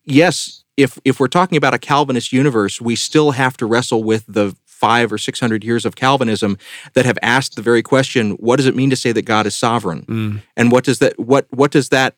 yes, 0.05 0.63
if 0.77 0.99
if 1.03 1.19
we're 1.19 1.27
talking 1.27 1.57
about 1.57 1.73
a 1.73 1.79
Calvinist 1.79 2.31
universe, 2.31 2.79
we 2.79 2.95
still 2.95 3.31
have 3.31 3.57
to 3.57 3.65
wrestle 3.65 4.03
with 4.03 4.23
the 4.27 4.55
five 4.65 5.11
or 5.11 5.17
six 5.17 5.39
hundred 5.39 5.63
years 5.63 5.85
of 5.85 5.95
Calvinism 5.95 6.57
that 6.93 7.05
have 7.05 7.17
asked 7.23 7.55
the 7.55 7.61
very 7.63 7.81
question, 7.81 8.31
what 8.33 8.57
does 8.57 8.67
it 8.67 8.75
mean 8.75 8.89
to 8.91 8.95
say 8.95 9.11
that 9.11 9.23
God 9.23 9.45
is 9.47 9.55
sovereign? 9.55 10.05
Mm. 10.07 10.41
And 10.55 10.71
what 10.71 10.83
does 10.83 10.99
that 10.99 11.19
what 11.19 11.47
what 11.49 11.71
does 11.71 11.89
that 11.89 12.15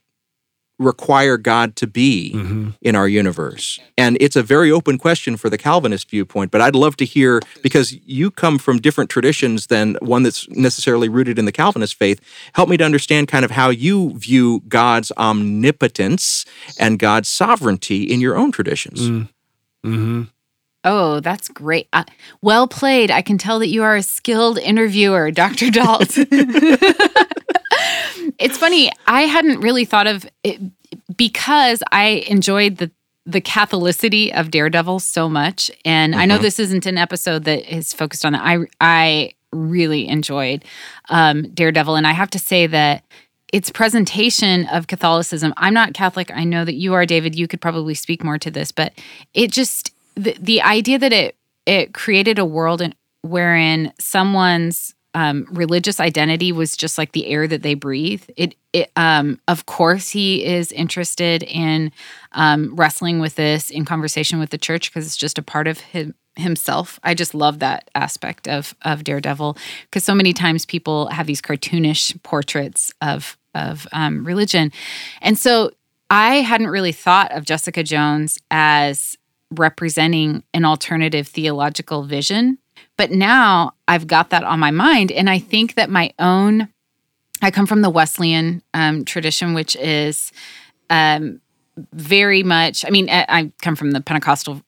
require 0.79 1.37
God 1.37 1.75
to 1.75 1.85
be 1.87 2.31
Mhm. 2.33 2.73
in 2.81 2.95
our 2.95 3.07
universe? 3.07 3.79
And 3.97 4.17
it's 4.19 4.35
a 4.35 4.41
very 4.43 4.71
open 4.71 4.97
question 4.97 5.37
for 5.37 5.49
the 5.49 5.57
Calvinist 5.57 6.09
viewpoint, 6.09 6.49
but 6.51 6.61
I'd 6.61 6.75
love 6.75 6.95
to 6.97 7.05
hear 7.05 7.41
because 7.61 7.93
you 8.05 8.31
come 8.31 8.57
from 8.57 8.79
different 8.79 9.09
traditions 9.09 9.67
than 9.67 9.97
one 10.01 10.23
that's 10.23 10.47
necessarily 10.49 11.09
rooted 11.09 11.37
in 11.37 11.45
the 11.45 11.51
Calvinist 11.51 11.95
faith. 11.95 12.19
Help 12.53 12.69
me 12.69 12.77
to 12.77 12.83
understand 12.85 13.27
kind 13.27 13.45
of 13.45 13.51
how 13.51 13.69
you 13.69 14.13
view 14.17 14.63
God's 14.67 15.11
omnipotence 15.17 16.45
and 16.79 16.97
God's 16.97 17.27
sovereignty 17.29 18.03
in 18.03 18.21
your 18.21 18.35
own 18.37 18.51
traditions. 18.51 19.01
Mm. 19.01 19.27
Mhm. 19.85 20.27
Oh, 20.85 21.19
that's 21.19 21.49
great. 21.49 21.87
Uh, 21.91 22.05
well 22.41 22.65
played. 22.65 23.11
I 23.11 23.21
can 23.21 23.37
tell 23.37 23.59
that 23.59 23.67
you 23.67 23.83
are 23.83 23.97
a 23.97 24.01
skilled 24.01 24.57
interviewer, 24.57 25.29
Dr. 25.29 25.69
Dault. 25.71 26.17
it's 28.39 28.58
funny. 28.58 28.91
I 29.08 29.23
hadn't 29.23 29.60
really 29.62 29.86
thought 29.86 30.08
of 30.08 30.25
it 30.43 30.60
because 31.15 31.84
I 31.91 32.25
enjoyed 32.28 32.78
the 32.78 32.91
the 33.25 33.41
Catholicity 33.41 34.32
of 34.34 34.49
Daredevil 34.49 34.99
so 35.02 35.30
much, 35.30 35.69
and 35.86 36.15
I 36.15 36.25
know 36.25 36.39
Mhm. 36.39 36.41
this 36.41 36.60
isn't 36.60 36.88
an 36.88 36.97
episode 36.97 37.43
that 37.43 37.71
is 37.71 37.93
focused 37.93 38.25
on 38.25 38.34
it. 38.34 38.41
I 38.43 38.58
I 38.82 39.34
really 39.52 40.08
enjoyed 40.08 40.63
um, 41.10 41.43
Daredevil, 41.54 41.95
and 41.95 42.08
I 42.08 42.13
have 42.13 42.30
to 42.32 42.39
say 42.39 42.65
that 42.67 43.04
its 43.54 43.69
presentation 43.71 44.65
of 44.67 44.88
Catholicism. 44.88 45.54
I'm 45.58 45.73
not 45.73 45.93
Catholic. 45.93 46.32
I 46.34 46.43
know 46.43 46.65
that 46.65 46.75
you 46.75 46.93
are, 46.93 47.06
David. 47.06 47.36
You 47.36 47.47
could 47.47 47.62
probably 47.62 47.93
speak 47.95 48.23
more 48.23 48.38
to 48.39 48.49
this, 48.52 48.71
but 48.71 48.93
it 49.34 49.52
just 49.52 49.91
the, 50.15 50.36
the 50.39 50.62
idea 50.63 50.97
that 50.97 51.13
it 51.13 51.36
it 51.67 51.93
created 51.93 52.39
a 52.39 52.45
world 52.45 52.82
in, 52.82 52.95
wherein 53.21 53.93
someone's 53.99 54.95
um, 55.13 55.47
religious 55.51 55.99
identity 55.99 56.51
was 56.51 56.77
just 56.77 56.97
like 56.97 57.13
the 57.13 57.27
air 57.27 57.47
that 57.47 57.63
they 57.63 57.73
breathe. 57.73 58.23
It, 58.37 58.55
it 58.73 58.91
um, 58.95 59.39
of 59.47 59.65
course, 59.65 60.09
he 60.09 60.45
is 60.45 60.71
interested 60.71 61.43
in 61.43 61.91
um, 62.33 62.75
wrestling 62.75 63.19
with 63.19 63.35
this 63.35 63.69
in 63.69 63.85
conversation 63.85 64.39
with 64.39 64.51
the 64.51 64.57
church 64.57 64.91
because 64.91 65.05
it's 65.05 65.17
just 65.17 65.37
a 65.37 65.43
part 65.43 65.67
of 65.67 65.79
him 65.79 66.13
himself. 66.35 66.99
I 67.03 67.15
just 67.15 67.33
love 67.33 67.59
that 67.59 67.89
aspect 67.95 68.47
of 68.47 68.75
of 68.83 69.03
Daredevil 69.03 69.57
because 69.83 70.03
so 70.03 70.15
many 70.15 70.31
times 70.31 70.65
people 70.65 71.07
have 71.07 71.27
these 71.27 71.41
cartoonish 71.41 72.21
portraits 72.23 72.91
of 73.01 73.37
of 73.55 73.87
um, 73.91 74.23
religion, 74.23 74.71
and 75.21 75.37
so 75.37 75.71
I 76.09 76.35
hadn't 76.35 76.67
really 76.67 76.91
thought 76.91 77.31
of 77.31 77.45
Jessica 77.45 77.83
Jones 77.83 78.39
as 78.51 79.17
representing 79.51 80.43
an 80.53 80.65
alternative 80.65 81.27
theological 81.27 82.03
vision. 82.03 82.59
But 82.99 83.12
now 83.12 83.75
I've 83.88 84.07
got 84.07 84.31
that 84.31 84.43
on 84.43 84.59
my 84.59 84.71
mind. 84.71 85.09
And 85.09 85.29
I 85.29 85.39
think 85.39 85.75
that 85.75 85.89
my 85.89 86.12
own, 86.19 86.67
I 87.41 87.49
come 87.49 87.65
from 87.65 87.81
the 87.81 87.89
Wesleyan 87.89 88.62
um, 88.73 89.05
tradition, 89.05 89.53
which 89.53 89.77
is 89.77 90.33
um, 90.89 91.39
very 91.93 92.43
much, 92.43 92.83
I 92.85 92.89
mean, 92.89 93.09
I, 93.09 93.53
come 93.62 93.77
from 93.77 93.91
the 93.91 94.01
Pentecostal 94.01 94.62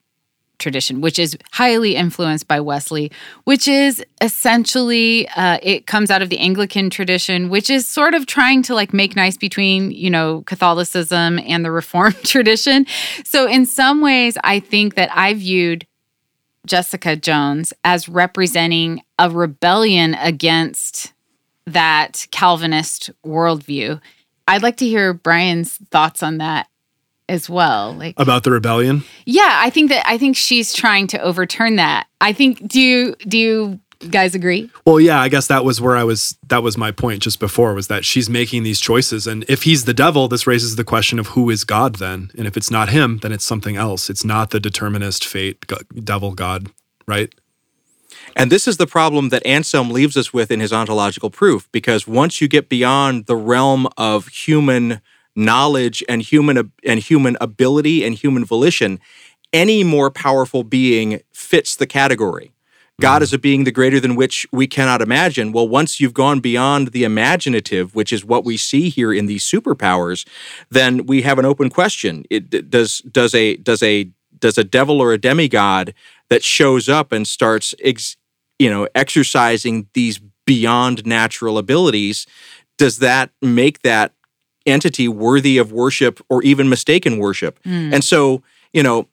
tradition, 0.60 1.02
which 1.02 1.20
is 1.20 1.38
highly 1.52 1.98
influenced 1.98 2.48
by 2.48 2.62
Wesley, 2.62 3.12
which 3.44 3.68
is 3.68 4.02
essentially 4.22 5.28
uh, 5.36 5.58
it 5.62 5.86
comes 5.86 6.10
out 6.10 6.22
of 6.22 6.30
the 6.30 6.40
Anglican 6.40 6.90
tradition, 6.90 7.50
which 7.50 7.70
is 7.70 7.86
sort 7.86 8.14
of 8.14 8.28
trying 8.28 8.64
to 8.64 8.74
like 8.74 8.94
make 8.94 9.14
nice 9.14 9.36
between 9.36 9.92
you 9.92 10.10
know 10.10 10.44
Catholicism 10.44 11.38
and 11.40 11.66
the 11.66 11.72
Reformed 11.72 12.16
tradition. 12.24 12.86
So 13.26 13.46
in 13.46 13.66
some 13.66 14.02
ways, 14.02 14.38
I 14.42 14.62
think 14.62 14.96
that 14.96 15.10
I 15.14 15.34
viewed 15.34 15.86
Jessica 16.66 17.16
Jones 17.16 17.74
as 17.84 18.08
representing 18.08 19.04
a 19.18 19.30
rebellion 19.30 20.16
against 20.16 21.14
that 21.66 22.28
Calvinist 22.32 23.10
worldview. 23.26 24.00
I'd 24.48 24.64
like 24.64 24.78
to 24.78 24.88
hear 24.88 25.14
Brian's 25.14 25.78
thoughts 25.92 26.24
on 26.24 26.38
that 26.40 26.68
as 27.30 27.50
well. 27.50 27.94
Like 27.94 28.20
about 28.20 28.44
the 28.44 28.52
rebellion. 28.52 29.04
Yeah, 29.26 29.60
I 29.62 29.70
think 29.70 29.90
that 29.90 30.06
I 30.08 30.18
think 30.18 30.36
she's 30.36 30.74
trying 30.74 31.08
to 31.08 31.22
overturn 31.22 31.78
that. 31.78 32.08
I 32.20 32.34
think 32.34 32.68
do 32.68 32.82
you 32.82 33.16
do 33.28 33.38
you 33.38 33.80
guys 34.10 34.36
agree? 34.36 34.70
Well, 34.86 35.00
yeah, 35.00 35.22
I 35.22 35.30
guess 35.30 35.48
that 35.48 35.64
was 35.64 35.80
where 35.80 35.96
I 35.96 36.04
was 36.04 36.38
that 36.48 36.64
was 36.64 36.78
my 36.78 36.92
point 36.92 37.22
just 37.22 37.40
before 37.40 37.74
was 37.74 37.88
that 37.88 38.06
she's 38.06 38.30
making 38.30 38.64
these 38.64 38.80
choices 38.80 39.28
and 39.28 39.46
if 39.48 39.64
he's 39.64 39.86
the 39.86 39.94
devil, 39.94 40.28
this 40.28 40.48
raises 40.48 40.76
the 40.76 40.84
question 40.84 41.20
of 41.20 41.28
who 41.28 41.50
is 41.50 41.64
God 41.64 41.96
then? 41.96 42.32
And 42.38 42.48
if 42.48 42.58
it's 42.58 42.72
not 42.72 42.90
him, 42.90 43.20
then 43.20 43.32
it's 43.32 43.46
something 43.46 43.76
else. 43.76 44.10
It's 44.10 44.26
not 44.26 44.50
the 44.50 44.60
determinist 44.60 45.26
fate 45.26 45.66
devil 46.04 46.34
god, 46.34 46.70
right? 47.08 47.34
And 48.36 48.52
this 48.52 48.68
is 48.68 48.78
the 48.78 48.88
problem 48.88 49.30
that 49.30 49.46
Anselm 49.46 49.90
leaves 49.90 50.16
us 50.16 50.34
with 50.34 50.52
in 50.52 50.60
his 50.60 50.74
ontological 50.74 51.30
proof, 51.30 51.70
because 51.72 52.08
once 52.08 52.42
you 52.42 52.48
get 52.48 52.70
beyond 52.70 53.26
the 53.26 53.36
realm 53.36 53.88
of 53.98 54.28
human 54.28 55.02
knowledge 55.36 56.04
and 56.10 56.22
human 56.22 56.72
and 56.86 57.00
human 57.00 57.38
ability 57.42 58.06
and 58.06 58.16
human 58.16 58.46
volition, 58.46 59.00
any 59.54 59.84
more 59.84 60.10
powerful 60.10 60.64
being 60.64 61.22
fits 61.34 61.76
the 61.76 61.88
category. 61.88 62.52
God 63.02 63.22
is 63.22 63.34
a 63.34 63.38
being 63.38 63.64
the 63.64 63.72
greater 63.72 64.00
than 64.00 64.16
which 64.16 64.46
we 64.52 64.68
cannot 64.68 65.02
imagine. 65.02 65.52
Well, 65.52 65.68
once 65.68 66.00
you've 66.00 66.14
gone 66.14 66.40
beyond 66.40 66.90
the 66.90 67.04
imaginative, 67.04 67.96
which 67.96 68.14
is 68.14 68.24
what 68.24 68.46
we 68.46 68.58
see 68.58 68.90
here 68.90 69.14
in 69.14 69.26
these 69.26 69.44
superpowers, 69.44 70.28
then 70.70 71.06
we 71.06 71.24
have 71.24 71.40
an 71.40 71.46
open 71.46 71.70
question. 71.70 72.26
It, 72.30 72.70
does 72.70 73.00
does 73.00 73.36
a 73.36 73.58
does 73.58 73.84
a 73.84 74.10
does 74.40 74.58
a 74.58 74.64
devil 74.64 75.02
or 75.02 75.14
a 75.14 75.18
demigod 75.18 75.94
that 76.30 76.44
shows 76.44 76.88
up 76.88 77.12
and 77.12 77.28
starts 77.28 77.76
ex, 77.84 78.18
you 78.60 78.70
know 78.70 78.88
exercising 78.96 79.88
these 79.94 80.20
beyond 80.46 81.06
natural 81.06 81.58
abilities 81.58 82.26
does 82.78 82.98
that 82.98 83.30
make 83.42 83.84
that 83.84 84.14
entity 84.66 85.08
worthy 85.08 85.58
of 85.58 85.72
worship 85.72 86.20
or 86.30 86.42
even 86.44 86.70
mistaken 86.70 87.18
worship. 87.18 87.62
Mm. 87.64 87.94
And 87.94 88.04
so, 88.04 88.44
you 88.74 88.84
know, 88.84 89.08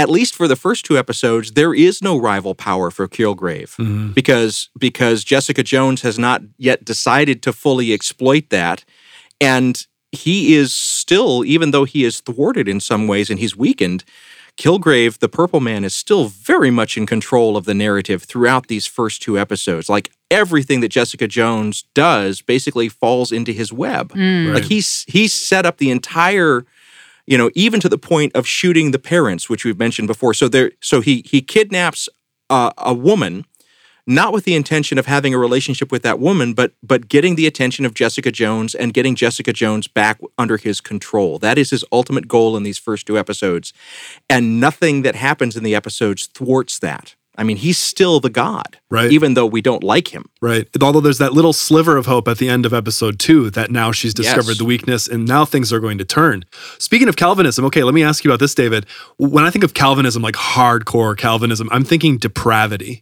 at 0.00 0.08
least 0.08 0.34
for 0.34 0.48
the 0.48 0.56
first 0.56 0.86
two 0.86 0.96
episodes, 0.96 1.52
there 1.52 1.74
is 1.74 2.00
no 2.00 2.16
rival 2.16 2.54
power 2.54 2.90
for 2.90 3.06
Kilgrave 3.06 3.76
mm-hmm. 3.76 4.12
because 4.12 4.70
because 4.78 5.24
Jessica 5.24 5.62
Jones 5.62 6.00
has 6.00 6.18
not 6.18 6.40
yet 6.56 6.84
decided 6.84 7.42
to 7.42 7.52
fully 7.52 7.92
exploit 7.92 8.48
that, 8.48 8.84
and 9.42 9.86
he 10.10 10.54
is 10.54 10.74
still, 10.74 11.44
even 11.44 11.70
though 11.70 11.84
he 11.84 12.04
is 12.04 12.20
thwarted 12.20 12.66
in 12.66 12.80
some 12.80 13.06
ways 13.06 13.28
and 13.28 13.38
he's 13.38 13.54
weakened, 13.54 14.02
Kilgrave, 14.56 15.18
the 15.18 15.28
Purple 15.28 15.60
Man, 15.60 15.84
is 15.84 15.94
still 15.94 16.28
very 16.28 16.70
much 16.70 16.96
in 16.96 17.06
control 17.06 17.56
of 17.56 17.66
the 17.66 17.74
narrative 17.74 18.22
throughout 18.22 18.66
these 18.68 18.86
first 18.86 19.22
two 19.22 19.38
episodes. 19.38 19.88
Like 19.88 20.10
everything 20.30 20.80
that 20.80 20.88
Jessica 20.88 21.28
Jones 21.28 21.84
does 21.94 22.40
basically 22.40 22.88
falls 22.88 23.32
into 23.32 23.52
his 23.52 23.70
web. 23.70 24.12
Mm. 24.12 24.46
Right. 24.46 24.54
Like 24.54 24.64
he's 24.64 25.04
he's 25.08 25.34
set 25.34 25.66
up 25.66 25.76
the 25.76 25.90
entire, 25.90 26.64
you 27.30 27.38
know, 27.38 27.48
even 27.54 27.78
to 27.80 27.88
the 27.88 27.96
point 27.96 28.34
of 28.34 28.44
shooting 28.44 28.90
the 28.90 28.98
parents, 28.98 29.48
which 29.48 29.64
we've 29.64 29.78
mentioned 29.78 30.08
before. 30.08 30.34
So 30.34 30.48
there, 30.48 30.72
so 30.80 31.00
he 31.00 31.22
he 31.24 31.40
kidnaps 31.40 32.08
a 32.50 32.92
woman 32.92 33.44
not 34.06 34.32
with 34.32 34.44
the 34.44 34.56
intention 34.56 34.98
of 34.98 35.06
having 35.06 35.32
a 35.32 35.38
relationship 35.38 35.92
with 35.92 36.02
that 36.02 36.18
woman, 36.18 36.52
but 36.52 36.72
but 36.82 37.08
getting 37.08 37.36
the 37.36 37.46
attention 37.46 37.86
of 37.86 37.94
Jessica 37.94 38.32
Jones 38.32 38.74
and 38.74 38.92
getting 38.92 39.14
Jessica 39.14 39.52
Jones 39.52 39.86
back 39.86 40.18
under 40.36 40.56
his 40.56 40.80
control. 40.80 41.38
That 41.38 41.56
is 41.56 41.70
his 41.70 41.84
ultimate 41.92 42.26
goal 42.26 42.56
in 42.56 42.64
these 42.64 42.78
first 42.78 43.06
two 43.06 43.16
episodes. 43.16 43.72
And 44.28 44.58
nothing 44.58 45.02
that 45.02 45.14
happens 45.14 45.56
in 45.56 45.62
the 45.62 45.76
episodes 45.76 46.26
thwarts 46.26 46.80
that. 46.80 47.14
I 47.40 47.42
mean, 47.42 47.56
he's 47.56 47.78
still 47.78 48.20
the 48.20 48.28
god, 48.28 48.78
right? 48.90 49.10
Even 49.10 49.32
though 49.32 49.46
we 49.46 49.62
don't 49.62 49.82
like 49.82 50.08
him, 50.08 50.26
right? 50.42 50.68
Although 50.82 51.00
there's 51.00 51.16
that 51.18 51.32
little 51.32 51.54
sliver 51.54 51.96
of 51.96 52.04
hope 52.04 52.28
at 52.28 52.36
the 52.36 52.50
end 52.50 52.66
of 52.66 52.74
episode 52.74 53.18
two 53.18 53.48
that 53.50 53.70
now 53.70 53.92
she's 53.92 54.12
discovered 54.12 54.50
yes. 54.50 54.58
the 54.58 54.66
weakness 54.66 55.08
and 55.08 55.26
now 55.26 55.46
things 55.46 55.72
are 55.72 55.80
going 55.80 55.96
to 55.96 56.04
turn. 56.04 56.44
Speaking 56.78 57.08
of 57.08 57.16
Calvinism, 57.16 57.64
okay, 57.64 57.82
let 57.82 57.94
me 57.94 58.02
ask 58.02 58.24
you 58.24 58.30
about 58.30 58.40
this, 58.40 58.54
David. 58.54 58.84
When 59.16 59.42
I 59.42 59.48
think 59.48 59.64
of 59.64 59.72
Calvinism, 59.72 60.22
like 60.22 60.34
hardcore 60.34 61.16
Calvinism, 61.16 61.70
I'm 61.72 61.82
thinking 61.82 62.18
depravity 62.18 63.00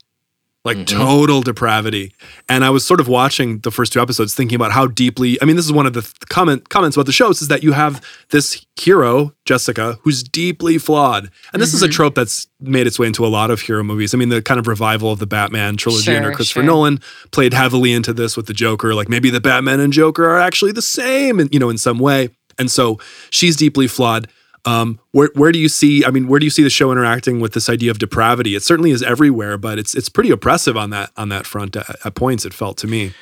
like 0.65 0.77
mm-hmm. 0.77 0.99
total 0.99 1.41
depravity. 1.41 2.13
And 2.49 2.65
I 2.65 2.71
was 2.71 2.85
sort 2.85 3.01
of 3.01 3.09
watching 3.09 3.61
the 3.61 3.71
first 3.71 3.93
two 3.93 4.01
episodes, 4.01 4.35
thinking 4.35 4.57
about 4.57 4.73
how 4.73 4.87
deeply. 4.87 5.41
I 5.41 5.45
mean, 5.45 5.57
this 5.57 5.65
is 5.65 5.73
one 5.73 5.87
of 5.87 5.93
the 5.93 6.03
th- 6.03 6.15
comment 6.29 6.69
comments 6.69 6.97
about 6.97 7.07
the 7.07 7.13
shows 7.13 7.41
is 7.41 7.49
that 7.49 7.63
you 7.63 7.73
have 7.73 8.05
this 8.31 8.65
hero 8.77 9.33
Jessica 9.45 9.99
who's 10.03 10.23
deeply 10.23 10.79
flawed, 10.79 11.31
and 11.53 11.63
this 11.63 11.71
mm-hmm. 11.71 11.77
is 11.77 11.83
a 11.83 11.87
mm-hmm. 11.87 11.93
trope 11.93 12.15
that's 12.15 12.47
made 12.61 12.87
its 12.87 12.99
way 12.99 13.07
into 13.07 13.25
a 13.25 13.29
lot 13.29 13.51
of 13.51 13.61
hero 13.61 13.83
movies. 13.83 14.15
I 14.15 14.19
mean, 14.19 14.29
the 14.29 14.43
kind 14.43 14.59
of 14.59 14.67
revival 14.67 15.13
of 15.13 15.21
the 15.21 15.27
Batman 15.27 15.77
trilogy 15.77 16.05
sure, 16.05 16.17
under 16.17 16.33
Christopher 16.33 16.61
sure. 16.61 16.67
Nolan 16.67 17.01
played 17.31 17.55
heavily 17.55 17.93
into 17.93 18.13
this 18.13 18.37
with 18.37 18.47
the 18.47 18.55
Joker. 18.55 18.95
Like 18.95 19.09
maybe 19.09 19.31
the 19.31 19.41
Batman 19.41 19.81
and 19.81 19.93
Joker 19.93 20.29
are 20.29 20.39
actually 20.39 20.73
the 20.73 20.83
same, 20.83 21.39
and 21.39 21.53
you 21.53 21.61
know, 21.61 21.71
in 21.71 21.79
some 21.79 21.99
way. 21.99 22.31
And 22.59 22.71
so 22.71 22.99
she's 23.31 23.57
deeply 23.57 23.87
flawed. 23.87 24.29
Um, 24.65 24.99
where 25.13 25.31
where 25.35 25.53
do 25.53 25.59
you 25.59 25.69
see? 25.69 26.05
I 26.05 26.11
mean, 26.11 26.29
where 26.29 26.41
do 26.41 26.47
you 26.47 26.51
see 26.51 26.63
the 26.63 26.71
show 26.71 26.93
interacting 26.93 27.41
with 27.41 27.53
this 27.53 27.69
idea 27.69 27.91
of 27.91 27.99
depravity? 27.99 28.55
It 28.55 28.63
certainly 28.63 28.91
is 28.91 29.03
everywhere, 29.03 29.59
but 29.59 29.79
it's 29.79 29.95
it's 29.95 30.09
pretty 30.09 30.31
oppressive 30.31 30.77
on 30.77 30.91
that 30.91 31.11
on 31.17 31.29
that 31.29 31.47
front 31.47 31.77
at, 31.77 31.89
at 32.05 32.15
points. 32.15 32.45
It 32.45 32.55
felt 32.55 32.77
to 32.79 32.87
me. 32.87 33.13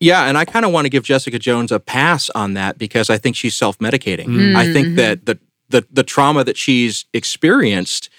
Yeah, 0.00 0.24
and 0.24 0.36
I 0.36 0.44
kind 0.44 0.64
of 0.64 0.72
want 0.72 0.86
to 0.86 0.88
give 0.88 1.04
Jessica 1.04 1.38
Jones 1.38 1.70
a 1.70 1.78
pass 1.78 2.28
on 2.30 2.54
that 2.54 2.76
because 2.76 3.08
I 3.08 3.18
think 3.18 3.36
she's 3.36 3.54
self 3.54 3.78
medicating. 3.78 4.26
Mm-hmm. 4.26 4.56
I 4.56 4.72
think 4.72 4.96
that 4.96 5.26
the, 5.26 5.38
the 5.68 5.86
the 5.92 6.02
trauma 6.02 6.42
that 6.42 6.56
she's 6.56 7.04
experienced 7.12 8.10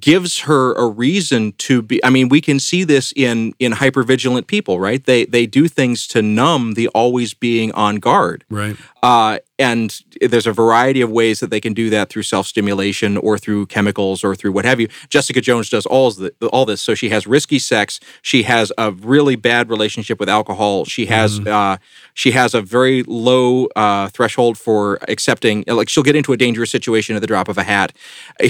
gives 0.00 0.40
her 0.40 0.74
a 0.74 0.86
reason 0.86 1.52
to 1.52 1.80
be 1.80 2.04
i 2.04 2.10
mean 2.10 2.28
we 2.28 2.42
can 2.42 2.60
see 2.60 2.84
this 2.84 3.10
in 3.16 3.54
in 3.58 3.72
hypervigilant 3.72 4.46
people 4.46 4.78
right 4.78 5.04
they 5.04 5.24
they 5.24 5.46
do 5.46 5.66
things 5.66 6.06
to 6.06 6.20
numb 6.20 6.74
the 6.74 6.88
always 6.88 7.32
being 7.32 7.72
on 7.72 7.96
guard 7.96 8.44
right 8.50 8.76
uh, 9.02 9.38
and 9.58 10.00
there's 10.20 10.46
a 10.46 10.52
variety 10.52 11.00
of 11.00 11.10
ways 11.10 11.40
that 11.40 11.50
they 11.50 11.60
can 11.60 11.74
do 11.74 11.90
that 11.90 12.08
through 12.08 12.22
self-stimulation 12.22 13.16
or 13.16 13.38
through 13.38 13.66
chemicals 13.66 14.22
or 14.22 14.34
through 14.34 14.52
what 14.52 14.64
have 14.64 14.80
you. 14.80 14.88
Jessica 15.08 15.40
jones 15.40 15.68
does 15.68 15.86
all, 15.86 16.10
the, 16.10 16.32
all 16.52 16.64
this. 16.64 16.80
So 16.80 16.94
she 16.94 17.08
has 17.10 17.26
risky 17.26 17.58
sex. 17.58 18.00
She 18.22 18.44
has 18.44 18.72
a 18.78 18.92
really 18.92 19.36
bad 19.36 19.68
relationship 19.68 20.20
with 20.20 20.28
alcohol. 20.28 20.84
She 20.84 21.06
has 21.06 21.40
mm. 21.40 21.48
uh, 21.48 21.78
she 22.14 22.32
has 22.32 22.54
a 22.54 22.62
very 22.62 23.02
low 23.04 23.66
uh, 23.76 24.08
threshold 24.08 24.58
for 24.58 24.98
accepting 25.08 25.64
like 25.66 25.88
she'll 25.88 26.02
get 26.02 26.16
into 26.16 26.32
a 26.32 26.36
dangerous 26.36 26.70
situation 26.70 27.16
at 27.16 27.20
the 27.20 27.26
drop 27.26 27.48
of 27.48 27.58
a 27.58 27.64
hat. 27.64 27.92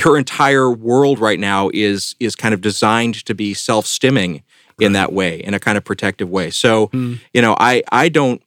Her 0.02 0.16
entire 0.16 0.70
world 0.70 1.18
right 1.18 1.40
now 1.40 1.70
is 1.72 2.14
is 2.20 2.34
kind 2.36 2.54
of 2.54 2.60
designed 2.60 3.24
to 3.26 3.34
be 3.34 3.54
self-stimming 3.54 4.42
in 4.80 4.92
that 4.92 5.12
way 5.12 5.40
in 5.40 5.54
a 5.54 5.58
kind 5.58 5.76
of 5.76 5.84
protective 5.84 6.30
way. 6.30 6.50
So 6.50 6.88
mm. 6.88 7.18
you 7.32 7.42
know 7.42 7.56
i 7.58 7.82
i 7.90 8.08
don't 8.08 8.42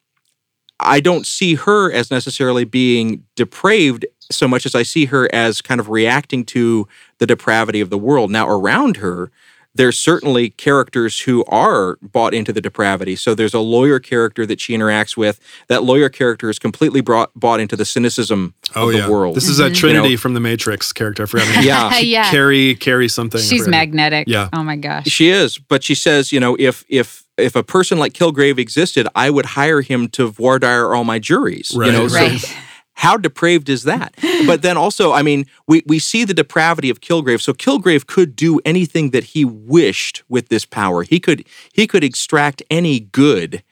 I 0.82 1.00
don't 1.00 1.26
see 1.26 1.56
her 1.56 1.92
as 1.92 2.12
necessarily 2.12 2.64
being 2.64 3.24
depraved 3.36 4.06
so 4.30 4.48
much 4.48 4.66
as 4.66 4.76
I 4.76 4.84
see 4.84 5.06
her 5.06 5.30
as 5.34 5.62
kind 5.62 5.80
of 5.80 5.90
reacting 5.90 6.46
to 6.46 6.88
the 7.20 7.28
depravity 7.28 7.82
of 7.82 7.90
the 7.90 7.98
world. 7.98 8.32
Now, 8.32 8.48
around 8.48 8.98
her, 8.98 9.32
there's 9.74 9.98
certainly 9.98 10.50
characters 10.50 11.22
who 11.22 11.46
are 11.46 11.98
bought 12.02 12.34
into 12.34 12.52
the 12.52 12.60
depravity. 12.60 13.16
So 13.16 13.34
there's 13.34 13.54
a 13.54 13.60
lawyer 13.60 14.00
character 14.00 14.46
that 14.46 14.60
she 14.60 14.74
interacts 14.74 15.16
with. 15.16 15.40
That 15.68 15.84
lawyer 15.84 16.10
character 16.10 16.50
is 16.50 16.60
completely 16.60 17.00
brought, 17.02 17.32
bought 17.36 17.60
into 17.60 17.78
the 17.78 17.86
cynicism 17.86 18.54
oh, 18.76 18.88
of 18.88 18.94
the 18.94 19.00
yeah. 19.00 19.10
world. 19.10 19.36
This 19.36 19.48
is 19.48 19.60
a 19.60 19.66
mm-hmm. 19.66 19.74
Trinity 19.74 20.10
you 20.10 20.16
know, 20.16 20.20
from 20.20 20.34
the 20.34 20.42
Matrix 20.42 20.92
character. 20.92 21.24
I 21.24 21.26
forgot. 21.28 21.46
yeah, 21.64 21.98
yeah. 22.00 22.32
Carrie, 22.32 22.76
Carrie 22.76 23.08
something. 23.08 23.40
She's 23.40 23.68
magnetic. 23.68 24.28
Yeah. 24.28 24.50
Oh 24.52 24.64
my 24.64 24.76
gosh. 24.76 25.08
She 25.08 25.30
is, 25.30 25.58
but 25.58 25.84
she 25.84 25.96
says, 25.96 26.32
you 26.32 26.40
know, 26.40 26.58
if 26.60 26.84
if 26.90 27.26
if 27.42 27.56
a 27.56 27.64
person 27.64 27.98
like 27.98 28.14
Kilgrave 28.14 28.58
existed, 28.58 29.08
I 29.16 29.30
would 29.30 29.46
hire 29.46 29.82
him 29.82 30.08
to 30.10 30.28
voir 30.28 30.60
dire 30.60 30.94
all 30.94 31.04
my 31.04 31.20
juries. 31.20 31.74
Right. 31.76 31.88
You 31.88 31.92
know, 31.92 32.08
right. 32.08 32.40
so 32.40 32.54
how 32.94 33.18
depraved 33.18 33.68
is 33.68 33.84
that? 33.84 34.14
but 34.46 34.62
then 34.62 34.78
also, 34.78 35.12
I 35.12 35.24
mean, 35.24 35.46
we, 35.68 35.84
we 35.88 35.98
see 35.98 36.24
the 36.24 36.34
depravity 36.34 36.90
of 36.90 37.02
Kilgrave. 37.02 37.42
So 37.42 37.54
Kilgrave 37.54 38.06
could 38.06 38.36
do 38.36 38.60
anything 38.64 39.10
that 39.10 39.24
he 39.24 39.44
wished 39.44 40.24
with 40.30 40.50
this 40.50 40.66
power. 40.66 41.04
He 41.04 41.20
could 41.20 41.46
he 41.74 41.88
could 41.88 42.04
extract 42.04 42.62
any 42.70 43.00
good, 43.00 43.64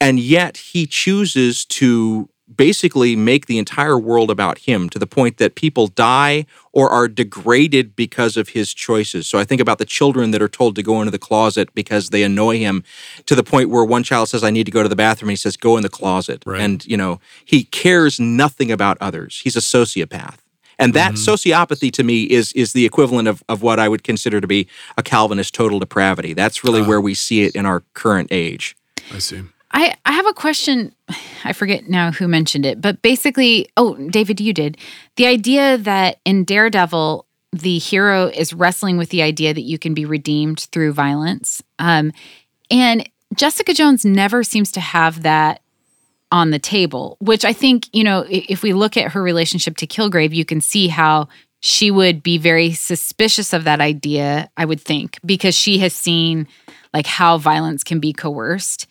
and 0.00 0.18
yet 0.18 0.56
he 0.56 0.86
chooses 0.86 1.64
to 1.66 2.28
basically 2.56 3.16
make 3.16 3.46
the 3.46 3.58
entire 3.58 3.98
world 3.98 4.30
about 4.30 4.58
him 4.58 4.88
to 4.90 4.98
the 4.98 5.06
point 5.06 5.38
that 5.38 5.54
people 5.54 5.86
die 5.88 6.46
or 6.72 6.90
are 6.90 7.08
degraded 7.08 7.94
because 7.96 8.36
of 8.36 8.50
his 8.50 8.72
choices. 8.74 9.26
So 9.26 9.38
I 9.38 9.44
think 9.44 9.60
about 9.60 9.78
the 9.78 9.84
children 9.84 10.30
that 10.32 10.42
are 10.42 10.48
told 10.48 10.74
to 10.76 10.82
go 10.82 11.00
into 11.00 11.10
the 11.10 11.18
closet 11.18 11.68
because 11.74 12.10
they 12.10 12.22
annoy 12.22 12.58
him 12.58 12.84
to 13.26 13.34
the 13.34 13.42
point 13.42 13.70
where 13.70 13.84
one 13.84 14.02
child 14.02 14.28
says, 14.28 14.42
I 14.44 14.50
need 14.50 14.64
to 14.66 14.72
go 14.72 14.82
to 14.82 14.88
the 14.88 14.96
bathroom. 14.96 15.28
And 15.28 15.32
he 15.32 15.36
says, 15.36 15.56
Go 15.56 15.76
in 15.76 15.82
the 15.82 15.88
closet. 15.88 16.42
Right. 16.46 16.60
And, 16.60 16.84
you 16.86 16.96
know, 16.96 17.20
he 17.44 17.64
cares 17.64 18.18
nothing 18.18 18.70
about 18.72 18.96
others. 19.00 19.40
He's 19.44 19.56
a 19.56 19.60
sociopath. 19.60 20.36
And 20.78 20.94
that 20.94 21.12
Mm-hmm. 21.12 21.30
sociopathy 21.30 21.92
to 21.92 22.02
me 22.02 22.24
is 22.24 22.52
is 22.54 22.72
the 22.72 22.84
equivalent 22.86 23.28
of, 23.28 23.42
of 23.48 23.62
what 23.62 23.78
I 23.78 23.88
would 23.88 24.02
consider 24.02 24.40
to 24.40 24.46
be 24.46 24.66
a 24.96 25.02
Calvinist 25.02 25.54
total 25.54 25.78
depravity. 25.78 26.32
That's 26.34 26.64
really 26.64 26.80
Ah. 26.80 26.86
where 26.88 27.00
we 27.00 27.14
see 27.14 27.42
it 27.42 27.54
in 27.54 27.66
our 27.66 27.84
current 27.94 28.28
age. 28.32 28.74
I 29.14 29.18
see. 29.18 29.42
I, 29.72 29.94
I 30.04 30.12
have 30.12 30.26
a 30.26 30.34
question. 30.34 30.94
I 31.44 31.52
forget 31.52 31.88
now 31.88 32.12
who 32.12 32.28
mentioned 32.28 32.66
it, 32.66 32.80
but 32.80 33.02
basically, 33.02 33.68
oh, 33.76 33.94
David, 34.08 34.40
you 34.40 34.52
did. 34.52 34.76
The 35.16 35.26
idea 35.26 35.76
that 35.78 36.20
in 36.24 36.44
Daredevil, 36.44 37.26
the 37.52 37.78
hero 37.78 38.28
is 38.28 38.52
wrestling 38.52 38.96
with 38.96 39.10
the 39.10 39.22
idea 39.22 39.52
that 39.52 39.62
you 39.62 39.78
can 39.78 39.92
be 39.92 40.04
redeemed 40.04 40.60
through 40.72 40.92
violence. 40.92 41.62
Um, 41.78 42.12
and 42.70 43.08
Jessica 43.34 43.74
Jones 43.74 44.04
never 44.04 44.42
seems 44.42 44.72
to 44.72 44.80
have 44.80 45.22
that 45.22 45.60
on 46.30 46.50
the 46.50 46.58
table, 46.58 47.18
which 47.20 47.44
I 47.44 47.52
think, 47.52 47.88
you 47.92 48.04
know, 48.04 48.24
if 48.28 48.62
we 48.62 48.72
look 48.72 48.96
at 48.96 49.12
her 49.12 49.22
relationship 49.22 49.76
to 49.78 49.86
Kilgrave, 49.86 50.34
you 50.34 50.46
can 50.46 50.62
see 50.62 50.88
how 50.88 51.28
she 51.60 51.90
would 51.90 52.22
be 52.22 52.38
very 52.38 52.72
suspicious 52.72 53.52
of 53.52 53.64
that 53.64 53.80
idea, 53.80 54.50
I 54.56 54.64
would 54.64 54.80
think, 54.80 55.18
because 55.24 55.54
she 55.54 55.78
has 55.78 55.92
seen 55.92 56.48
like 56.94 57.06
how 57.06 57.36
violence 57.36 57.84
can 57.84 58.00
be 58.00 58.12
coerced 58.12 58.86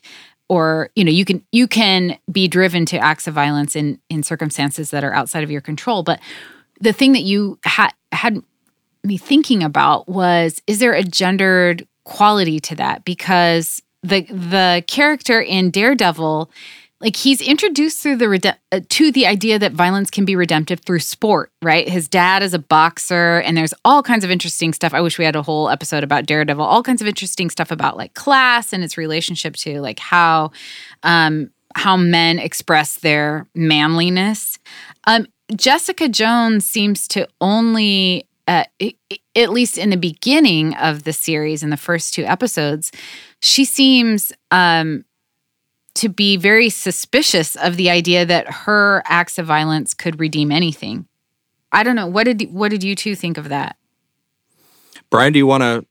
or 0.52 0.90
you 0.98 1.06
know 1.06 1.12
you 1.12 1.24
can 1.24 1.42
you 1.54 1.66
can 1.66 2.20
be 2.30 2.46
driven 2.46 2.86
to 2.86 2.98
acts 2.98 3.26
of 3.26 3.34
violence 3.34 3.74
in 3.74 3.98
in 4.10 4.22
circumstances 4.22 4.90
that 4.90 5.02
are 5.02 5.14
outside 5.14 5.46
of 5.46 5.50
your 5.50 5.62
control. 5.62 6.04
But 6.04 6.20
the 6.82 6.92
thing 6.92 7.14
that 7.14 7.24
you 7.24 7.58
had 7.64 7.92
had 8.12 8.44
me 9.06 9.16
thinking 9.16 9.64
about 9.64 10.10
was 10.10 10.62
is 10.68 10.80
there 10.80 10.92
a 10.92 11.04
gendered 11.04 11.88
quality 12.04 12.60
to 12.60 12.76
that? 12.76 13.06
Because 13.06 13.82
the 14.04 14.24
the 14.24 14.84
character 14.88 15.40
in 15.40 15.72
Daredevil 15.72 16.52
like 17.02 17.16
he's 17.16 17.42
introduced 17.42 18.02
through 18.02 18.18
the 18.18 18.30
rede- 18.30 18.58
uh, 18.72 18.80
to 18.90 19.12
the 19.12 19.26
idea 19.26 19.58
that 19.60 19.74
violence 19.74 20.10
can 20.10 20.26
be 20.26 20.36
redemptive 20.36 20.82
through 20.82 21.00
sport 21.00 21.52
right? 21.62 21.88
His 21.88 22.08
dad 22.08 22.42
is 22.42 22.54
a 22.54 22.60
boxer 22.60 23.40
and 23.40 23.56
there's 23.56 23.74
all 23.86 24.02
kinds 24.02 24.24
of 24.24 24.32
interesting 24.32 24.74
stuff. 24.74 24.94
I 24.94 25.02
wish 25.02 25.20
we 25.20 25.26
had 25.26 25.36
a 25.36 25.44
whole 25.44 25.70
episode 25.70 26.04
about 26.04 26.26
daredevil. 26.26 26.64
All 26.64 26.84
kinds 26.84 27.02
of 27.02 27.08
interesting 27.08 27.50
stuff 27.50 27.72
about 27.72 27.98
like 27.98 28.14
class 28.14 28.74
and 28.74 28.84
its 28.84 28.98
relationship 28.98 29.56
to 29.58 29.80
like 29.82 30.00
how 30.00 30.52
um 31.04 31.52
how 31.76 31.96
men 31.96 32.40
express 32.40 32.96
their 32.96 33.48
manliness. 33.56 34.58
Um 35.06 35.28
jessica 35.56 36.08
jones 36.08 36.66
seems 36.66 37.08
to 37.10 37.28
only 37.42 38.28
uh, 38.48 38.64
at 39.36 39.52
least 39.52 39.78
in 39.78 39.92
the 39.92 39.98
beginning 39.98 40.74
of 40.76 41.04
the 41.04 41.14
series 41.14 41.62
in 41.62 41.70
the 41.70 41.78
first 41.78 42.14
two 42.14 42.24
episodes 42.24 42.92
she 43.42 43.66
seems 43.66 44.32
um 44.50 45.04
to 45.96 46.10
be 46.10 46.38
very 46.38 46.70
suspicious 46.70 47.56
of 47.56 47.78
the 47.78 47.90
idea 47.90 48.26
that 48.26 48.50
her 48.50 49.04
acts 49.06 49.38
of 49.38 49.46
violence 49.46 49.94
could 49.94 50.20
redeem 50.20 50.52
anything. 50.52 51.06
I 51.72 51.84
don't 51.84 51.96
know. 51.96 52.08
What 52.08 52.26
did 52.26 52.52
what 52.52 52.70
did 52.70 52.84
you 52.84 52.96
two 52.96 53.16
think 53.16 53.38
of 53.38 53.50
that? 53.50 53.76
Brian, 55.10 55.34
do 55.34 55.40
you 55.40 55.48
want 55.48 55.62
to 55.62 55.86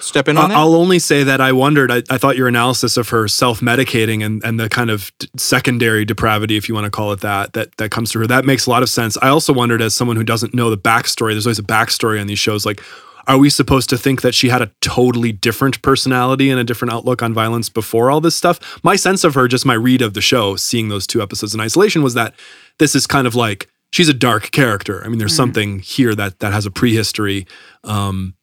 step 0.00 0.28
in 0.28 0.36
on 0.36 0.50
that? 0.50 0.56
I'll 0.56 0.74
only 0.74 0.98
say 0.98 1.24
that 1.24 1.40
I 1.40 1.52
wondered. 1.52 1.90
I, 1.90 2.02
I 2.10 2.18
thought 2.18 2.36
your 2.36 2.46
analysis 2.48 2.96
of 2.96 3.08
her 3.08 3.26
self-medicating 3.26 4.24
and 4.24 4.42
and 4.44 4.58
the 4.58 4.68
kind 4.68 4.90
of 4.90 5.12
d- 5.18 5.28
secondary 5.36 6.04
depravity, 6.04 6.56
if 6.56 6.68
you 6.68 6.74
want 6.74 6.84
to 6.84 6.90
call 6.90 7.12
it 7.12 7.20
that, 7.20 7.52
that 7.54 7.76
that 7.76 7.90
comes 7.90 8.12
through 8.12 8.22
her. 8.22 8.26
That 8.28 8.44
makes 8.44 8.66
a 8.66 8.70
lot 8.70 8.82
of 8.82 8.88
sense. 8.88 9.16
I 9.22 9.28
also 9.28 9.52
wondered, 9.52 9.82
as 9.82 9.94
someone 9.94 10.16
who 10.16 10.24
doesn't 10.24 10.54
know 10.54 10.70
the 10.70 10.78
backstory, 10.78 11.32
there's 11.32 11.46
always 11.46 11.58
a 11.58 11.64
backstory 11.64 12.20
on 12.20 12.26
these 12.26 12.38
shows. 12.38 12.64
Like, 12.64 12.82
are 13.26 13.38
we 13.38 13.50
supposed 13.50 13.88
to 13.90 13.98
think 13.98 14.22
that 14.22 14.34
she 14.34 14.48
had 14.48 14.62
a 14.62 14.70
totally 14.80 15.32
different 15.32 15.80
personality 15.82 16.50
and 16.50 16.60
a 16.60 16.64
different 16.64 16.92
outlook 16.92 17.22
on 17.22 17.34
violence 17.34 17.68
before 17.68 18.10
all 18.10 18.20
this 18.20 18.36
stuff? 18.36 18.78
My 18.82 18.96
sense 18.96 19.24
of 19.24 19.34
her, 19.34 19.48
just 19.48 19.66
my 19.66 19.74
read 19.74 20.02
of 20.02 20.14
the 20.14 20.20
show, 20.20 20.56
seeing 20.56 20.88
those 20.88 21.06
two 21.06 21.22
episodes 21.22 21.54
in 21.54 21.60
isolation, 21.60 22.02
was 22.02 22.14
that 22.14 22.34
this 22.78 22.94
is 22.94 23.06
kind 23.06 23.26
of 23.26 23.34
like 23.34 23.68
she's 23.90 24.08
a 24.08 24.14
dark 24.14 24.50
character. 24.50 25.04
I 25.04 25.08
mean, 25.08 25.18
there's 25.18 25.36
something 25.36 25.78
here 25.78 26.14
that 26.14 26.40
that 26.40 26.52
has 26.52 26.66
a 26.66 26.70
prehistory. 26.70 27.46
Um, 27.84 28.34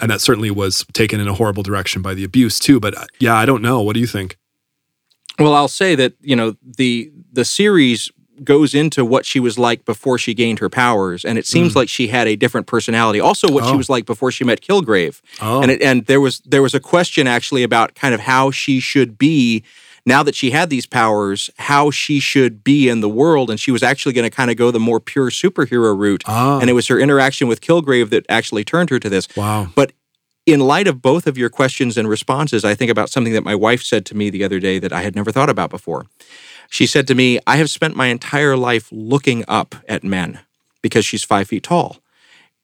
and 0.00 0.10
that 0.10 0.20
certainly 0.20 0.50
was 0.50 0.84
taken 0.92 1.20
in 1.20 1.28
a 1.28 1.34
horrible 1.34 1.62
direction 1.62 2.02
by 2.02 2.14
the 2.14 2.24
abuse 2.24 2.58
too. 2.58 2.80
But 2.80 2.96
uh, 2.96 3.06
yeah, 3.18 3.34
I 3.34 3.46
don't 3.46 3.62
know. 3.62 3.80
What 3.80 3.94
do 3.94 4.00
you 4.00 4.06
think? 4.06 4.36
Well, 5.38 5.54
I'll 5.54 5.68
say 5.68 5.94
that 5.94 6.14
you 6.20 6.36
know 6.36 6.56
the 6.62 7.10
the 7.32 7.44
series 7.44 8.10
goes 8.44 8.74
into 8.74 9.04
what 9.04 9.24
she 9.26 9.40
was 9.40 9.58
like 9.58 9.84
before 9.84 10.18
she 10.18 10.34
gained 10.34 10.58
her 10.58 10.68
powers, 10.68 11.24
and 11.24 11.38
it 11.38 11.46
seems 11.46 11.74
like 11.76 11.88
she 11.88 12.08
had 12.08 12.26
a 12.28 12.36
different 12.36 12.66
personality. 12.66 13.20
Also, 13.20 13.50
what 13.50 13.64
she 13.64 13.70
Oh. 13.72 13.76
was 13.76 13.88
like 13.88 14.04
before 14.06 14.30
she 14.30 14.44
met 14.44 14.60
Kilgrave, 14.60 15.20
Oh, 15.40 15.60
and 15.62 15.70
it, 15.70 15.82
and 15.82 16.06
there 16.06 16.20
was 16.20 16.40
there 16.40 16.62
was 16.62 16.74
a 16.74 16.80
question 16.80 17.26
actually 17.26 17.62
about 17.62 17.94
kind 17.94 18.14
of 18.14 18.20
how 18.20 18.50
she 18.50 18.80
should 18.80 19.16
be 19.18 19.62
now 20.04 20.22
that 20.22 20.34
she 20.36 20.50
had 20.52 20.70
these 20.70 20.86
powers, 20.86 21.50
how 21.58 21.90
she 21.90 22.20
should 22.20 22.62
be 22.62 22.88
in 22.88 23.00
the 23.00 23.08
world, 23.08 23.50
and 23.50 23.58
she 23.58 23.72
was 23.72 23.82
actually 23.82 24.12
going 24.12 24.28
to 24.30 24.34
kind 24.36 24.50
of 24.52 24.56
go 24.56 24.70
the 24.70 24.78
more 24.78 25.00
pure 25.00 25.30
superhero 25.30 25.98
route. 25.98 26.22
Ah. 26.26 26.60
And 26.60 26.70
it 26.70 26.74
was 26.74 26.86
her 26.86 26.98
interaction 27.00 27.48
with 27.48 27.60
Kilgrave 27.60 28.10
that 28.10 28.24
actually 28.28 28.62
turned 28.64 28.90
her 28.90 29.00
to 29.00 29.08
this. 29.10 29.26
wow. 29.36 29.66
But 29.74 29.92
in 30.46 30.60
light 30.60 30.86
of 30.86 31.02
both 31.02 31.26
of 31.26 31.36
your 31.36 31.48
questions 31.50 31.96
and 31.98 32.08
responses, 32.08 32.64
I 32.64 32.76
think 32.76 32.88
about 32.88 33.10
something 33.10 33.32
that 33.32 33.42
my 33.42 33.56
wife 33.56 33.82
said 33.82 34.06
to 34.06 34.16
me 34.16 34.30
the 34.30 34.44
other 34.44 34.60
day 34.60 34.78
that 34.78 34.92
I 34.92 35.02
had 35.02 35.16
never 35.16 35.32
thought 35.32 35.50
about 35.50 35.70
before. 35.70 36.06
She 36.70 36.86
said 36.86 37.06
to 37.08 37.14
me, 37.14 37.38
I 37.46 37.56
have 37.56 37.70
spent 37.70 37.96
my 37.96 38.06
entire 38.06 38.56
life 38.56 38.88
looking 38.90 39.44
up 39.48 39.74
at 39.88 40.04
men 40.04 40.40
because 40.82 41.04
she's 41.04 41.24
five 41.24 41.48
feet 41.48 41.62
tall. 41.62 41.98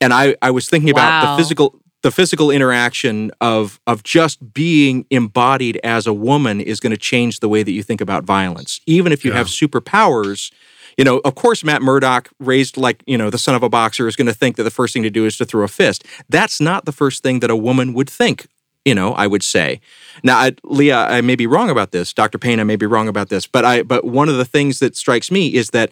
And 0.00 0.12
I, 0.12 0.36
I 0.42 0.50
was 0.50 0.68
thinking 0.68 0.90
about 0.90 1.20
the 1.20 1.36
physical 1.36 1.78
the 2.02 2.10
physical 2.10 2.50
interaction 2.50 3.30
of 3.40 3.80
of 3.86 4.02
just 4.02 4.52
being 4.52 5.06
embodied 5.10 5.78
as 5.84 6.06
a 6.06 6.12
woman 6.12 6.60
is 6.60 6.80
going 6.80 6.90
to 6.90 6.96
change 6.96 7.38
the 7.38 7.48
way 7.48 7.62
that 7.62 7.70
you 7.70 7.82
think 7.82 8.00
about 8.00 8.24
violence. 8.24 8.80
Even 8.86 9.12
if 9.12 9.24
you 9.24 9.30
Yeah. 9.30 9.38
have 9.38 9.46
superpowers, 9.46 10.50
you 10.98 11.04
know, 11.04 11.18
of 11.24 11.36
course, 11.36 11.62
Matt 11.62 11.80
Murdock, 11.80 12.28
raised 12.40 12.76
like, 12.76 13.04
you 13.06 13.16
know, 13.16 13.30
the 13.30 13.38
son 13.38 13.54
of 13.54 13.62
a 13.62 13.68
boxer, 13.68 14.08
is 14.08 14.16
going 14.16 14.26
to 14.26 14.34
think 14.34 14.56
that 14.56 14.64
the 14.64 14.70
first 14.70 14.92
thing 14.92 15.04
to 15.04 15.10
do 15.10 15.26
is 15.26 15.36
to 15.36 15.44
throw 15.44 15.62
a 15.64 15.68
fist. 15.68 16.04
That's 16.28 16.60
not 16.60 16.84
the 16.86 16.92
first 16.92 17.22
thing 17.22 17.38
that 17.38 17.50
a 17.50 17.56
woman 17.56 17.94
would 17.94 18.10
think, 18.10 18.46
you 18.84 18.94
know, 18.94 19.12
I 19.14 19.26
would 19.26 19.42
say. 19.42 19.80
Now, 20.22 20.38
I, 20.38 20.52
Leah, 20.64 21.06
I 21.06 21.20
may 21.20 21.36
be 21.36 21.46
wrong 21.46 21.70
about 21.70 21.92
this. 21.92 22.12
Dr. 22.12 22.38
Payne, 22.38 22.60
I 22.60 22.64
may 22.64 22.76
be 22.76 22.86
wrong 22.86 23.08
about 23.08 23.28
this. 23.28 23.46
But 23.46 23.64
I, 23.64 23.82
but 23.82 24.04
one 24.04 24.28
of 24.28 24.36
the 24.36 24.44
things 24.44 24.78
that 24.80 24.96
strikes 24.96 25.30
me 25.30 25.54
is 25.54 25.70
that 25.70 25.90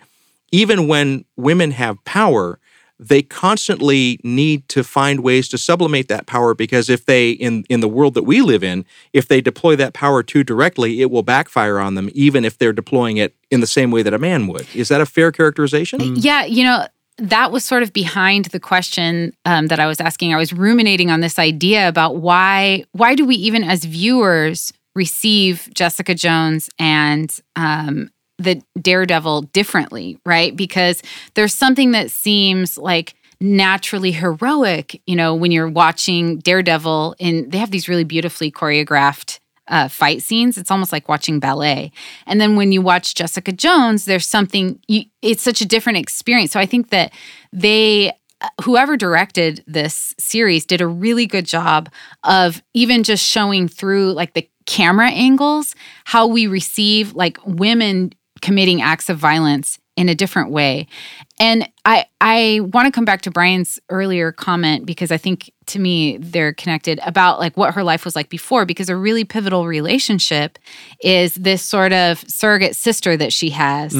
even 0.52 0.88
when 0.88 1.24
women 1.36 1.70
have 1.72 2.04
power, 2.04 2.58
they 3.00 3.22
constantly 3.22 4.20
need 4.22 4.68
to 4.68 4.84
find 4.84 5.20
ways 5.20 5.48
to 5.48 5.56
sublimate 5.56 6.08
that 6.08 6.26
power 6.26 6.54
because 6.54 6.90
if 6.90 7.06
they 7.06 7.30
in 7.30 7.64
in 7.70 7.80
the 7.80 7.88
world 7.88 8.12
that 8.12 8.24
we 8.24 8.42
live 8.42 8.62
in 8.62 8.84
if 9.14 9.26
they 9.26 9.40
deploy 9.40 9.74
that 9.74 9.94
power 9.94 10.22
too 10.22 10.44
directly 10.44 11.00
it 11.00 11.10
will 11.10 11.22
backfire 11.22 11.78
on 11.78 11.94
them 11.94 12.10
even 12.12 12.44
if 12.44 12.58
they're 12.58 12.74
deploying 12.74 13.16
it 13.16 13.34
in 13.50 13.60
the 13.60 13.66
same 13.66 13.90
way 13.90 14.02
that 14.02 14.12
a 14.12 14.18
man 14.18 14.46
would 14.46 14.66
is 14.74 14.88
that 14.88 15.00
a 15.00 15.06
fair 15.06 15.32
characterization 15.32 15.98
Yeah, 16.16 16.44
you 16.44 16.62
know, 16.62 16.86
that 17.20 17.52
was 17.52 17.64
sort 17.64 17.82
of 17.82 17.92
behind 17.92 18.46
the 18.46 18.60
question 18.60 19.32
um, 19.44 19.68
that 19.68 19.80
I 19.80 19.86
was 19.86 20.00
asking. 20.00 20.32
I 20.32 20.38
was 20.38 20.52
ruminating 20.52 21.10
on 21.10 21.20
this 21.20 21.38
idea 21.38 21.88
about 21.88 22.16
why 22.16 22.84
why 22.92 23.14
do 23.14 23.24
we 23.24 23.36
even 23.36 23.64
as 23.64 23.84
viewers 23.84 24.72
receive 24.94 25.68
Jessica 25.74 26.14
Jones 26.14 26.68
and 26.78 27.30
um, 27.56 28.10
the 28.38 28.62
Daredevil 28.80 29.42
differently, 29.42 30.18
right? 30.24 30.56
Because 30.56 31.02
there's 31.34 31.54
something 31.54 31.92
that 31.92 32.10
seems 32.10 32.78
like 32.78 33.14
naturally 33.40 34.12
heroic, 34.12 35.00
you 35.06 35.16
know, 35.16 35.34
when 35.34 35.50
you're 35.50 35.68
watching 35.68 36.38
Daredevil 36.38 37.16
and 37.20 37.50
they 37.50 37.58
have 37.58 37.70
these 37.70 37.88
really 37.88 38.04
beautifully 38.04 38.50
choreographed 38.50 39.39
uh, 39.70 39.88
fight 39.88 40.22
scenes. 40.22 40.58
It's 40.58 40.70
almost 40.70 40.92
like 40.92 41.08
watching 41.08 41.40
ballet. 41.40 41.92
And 42.26 42.40
then 42.40 42.56
when 42.56 42.72
you 42.72 42.82
watch 42.82 43.14
Jessica 43.14 43.52
Jones, 43.52 44.04
there's 44.04 44.26
something, 44.26 44.78
you, 44.88 45.04
it's 45.22 45.42
such 45.42 45.60
a 45.60 45.66
different 45.66 45.98
experience. 45.98 46.52
So 46.52 46.60
I 46.60 46.66
think 46.66 46.90
that 46.90 47.12
they, 47.52 48.10
uh, 48.40 48.48
whoever 48.62 48.96
directed 48.96 49.64
this 49.66 50.14
series, 50.18 50.66
did 50.66 50.80
a 50.80 50.86
really 50.86 51.26
good 51.26 51.46
job 51.46 51.88
of 52.24 52.62
even 52.74 53.02
just 53.04 53.24
showing 53.24 53.68
through 53.68 54.12
like 54.12 54.34
the 54.34 54.48
camera 54.66 55.10
angles 55.10 55.74
how 56.04 56.26
we 56.26 56.46
receive 56.46 57.14
like 57.14 57.38
women 57.44 58.12
committing 58.40 58.82
acts 58.82 59.08
of 59.08 59.18
violence 59.18 59.78
in 60.00 60.08
a 60.08 60.14
different 60.14 60.50
way. 60.50 60.86
And 61.38 61.68
I 61.84 62.06
I 62.22 62.60
want 62.72 62.86
to 62.86 62.90
come 62.90 63.04
back 63.04 63.20
to 63.22 63.30
Brian's 63.30 63.78
earlier 63.90 64.32
comment 64.32 64.86
because 64.86 65.12
I 65.12 65.18
think 65.18 65.52
to 65.66 65.78
me 65.78 66.16
they're 66.16 66.54
connected 66.54 67.00
about 67.04 67.38
like 67.38 67.54
what 67.58 67.74
her 67.74 67.84
life 67.84 68.06
was 68.06 68.16
like 68.16 68.30
before 68.30 68.64
because 68.64 68.88
a 68.88 68.96
really 68.96 69.24
pivotal 69.24 69.66
relationship 69.66 70.58
is 71.02 71.34
this 71.34 71.62
sort 71.62 71.92
of 71.92 72.18
surrogate 72.20 72.76
sister 72.76 73.14
that 73.18 73.30
she 73.30 73.50
has. 73.50 73.92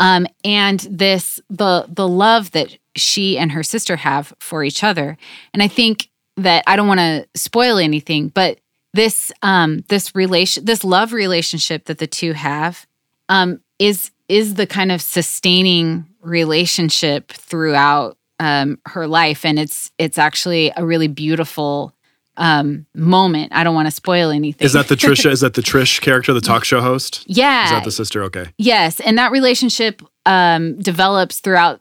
Um 0.00 0.26
and 0.44 0.80
this 0.90 1.38
the 1.48 1.86
the 1.88 2.08
love 2.08 2.50
that 2.50 2.76
she 2.96 3.38
and 3.38 3.52
her 3.52 3.62
sister 3.62 3.94
have 3.94 4.34
for 4.40 4.64
each 4.64 4.82
other. 4.82 5.16
And 5.54 5.62
I 5.62 5.68
think 5.68 6.10
that 6.36 6.64
I 6.66 6.74
don't 6.74 6.88
want 6.88 7.00
to 7.00 7.28
spoil 7.36 7.78
anything, 7.78 8.28
but 8.28 8.58
this 8.94 9.30
um 9.42 9.84
this 9.88 10.12
relation 10.16 10.64
this 10.64 10.82
love 10.82 11.12
relationship 11.12 11.84
that 11.84 11.98
the 11.98 12.06
two 12.08 12.32
have 12.32 12.84
um 13.28 13.60
is 13.78 14.10
is 14.28 14.54
the 14.54 14.66
kind 14.66 14.90
of 14.92 15.00
sustaining 15.00 16.06
relationship 16.20 17.32
throughout 17.32 18.16
um, 18.40 18.78
her 18.86 19.06
life, 19.06 19.44
and 19.44 19.58
it's 19.58 19.90
it's 19.98 20.18
actually 20.18 20.72
a 20.76 20.84
really 20.84 21.08
beautiful 21.08 21.92
um, 22.36 22.84
moment. 22.94 23.52
I 23.54 23.64
don't 23.64 23.74
want 23.74 23.86
to 23.86 23.90
spoil 23.92 24.30
anything. 24.30 24.64
Is 24.66 24.74
that 24.74 24.88
the 24.88 24.94
Trisha? 25.02 25.30
is 25.30 25.40
that 25.40 25.54
the 25.54 25.62
Trish 25.62 26.00
character, 26.00 26.32
the 26.34 26.40
talk 26.40 26.64
show 26.64 26.80
host? 26.80 27.24
Yeah. 27.26 27.64
Is 27.64 27.70
that 27.70 27.84
the 27.84 27.90
sister? 27.92 28.22
Okay. 28.24 28.46
Yes, 28.58 29.00
and 29.00 29.16
that 29.18 29.32
relationship 29.32 30.02
um, 30.26 30.78
develops 30.80 31.40
throughout 31.40 31.80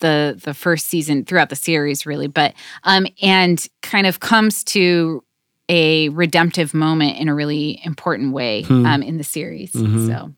the 0.00 0.40
the 0.42 0.54
first 0.54 0.86
season, 0.86 1.24
throughout 1.24 1.50
the 1.50 1.56
series, 1.56 2.06
really, 2.06 2.26
but 2.26 2.54
um, 2.84 3.06
and 3.20 3.66
kind 3.82 4.06
of 4.06 4.20
comes 4.20 4.64
to 4.64 5.22
a 5.68 6.08
redemptive 6.10 6.74
moment 6.74 7.18
in 7.18 7.28
a 7.28 7.34
really 7.34 7.80
important 7.84 8.32
way 8.32 8.62
Hmm. 8.62 8.84
um, 8.86 9.02
in 9.02 9.16
the 9.18 9.24
series. 9.24 9.72
Mhm. 9.72 10.06
So 10.08 10.32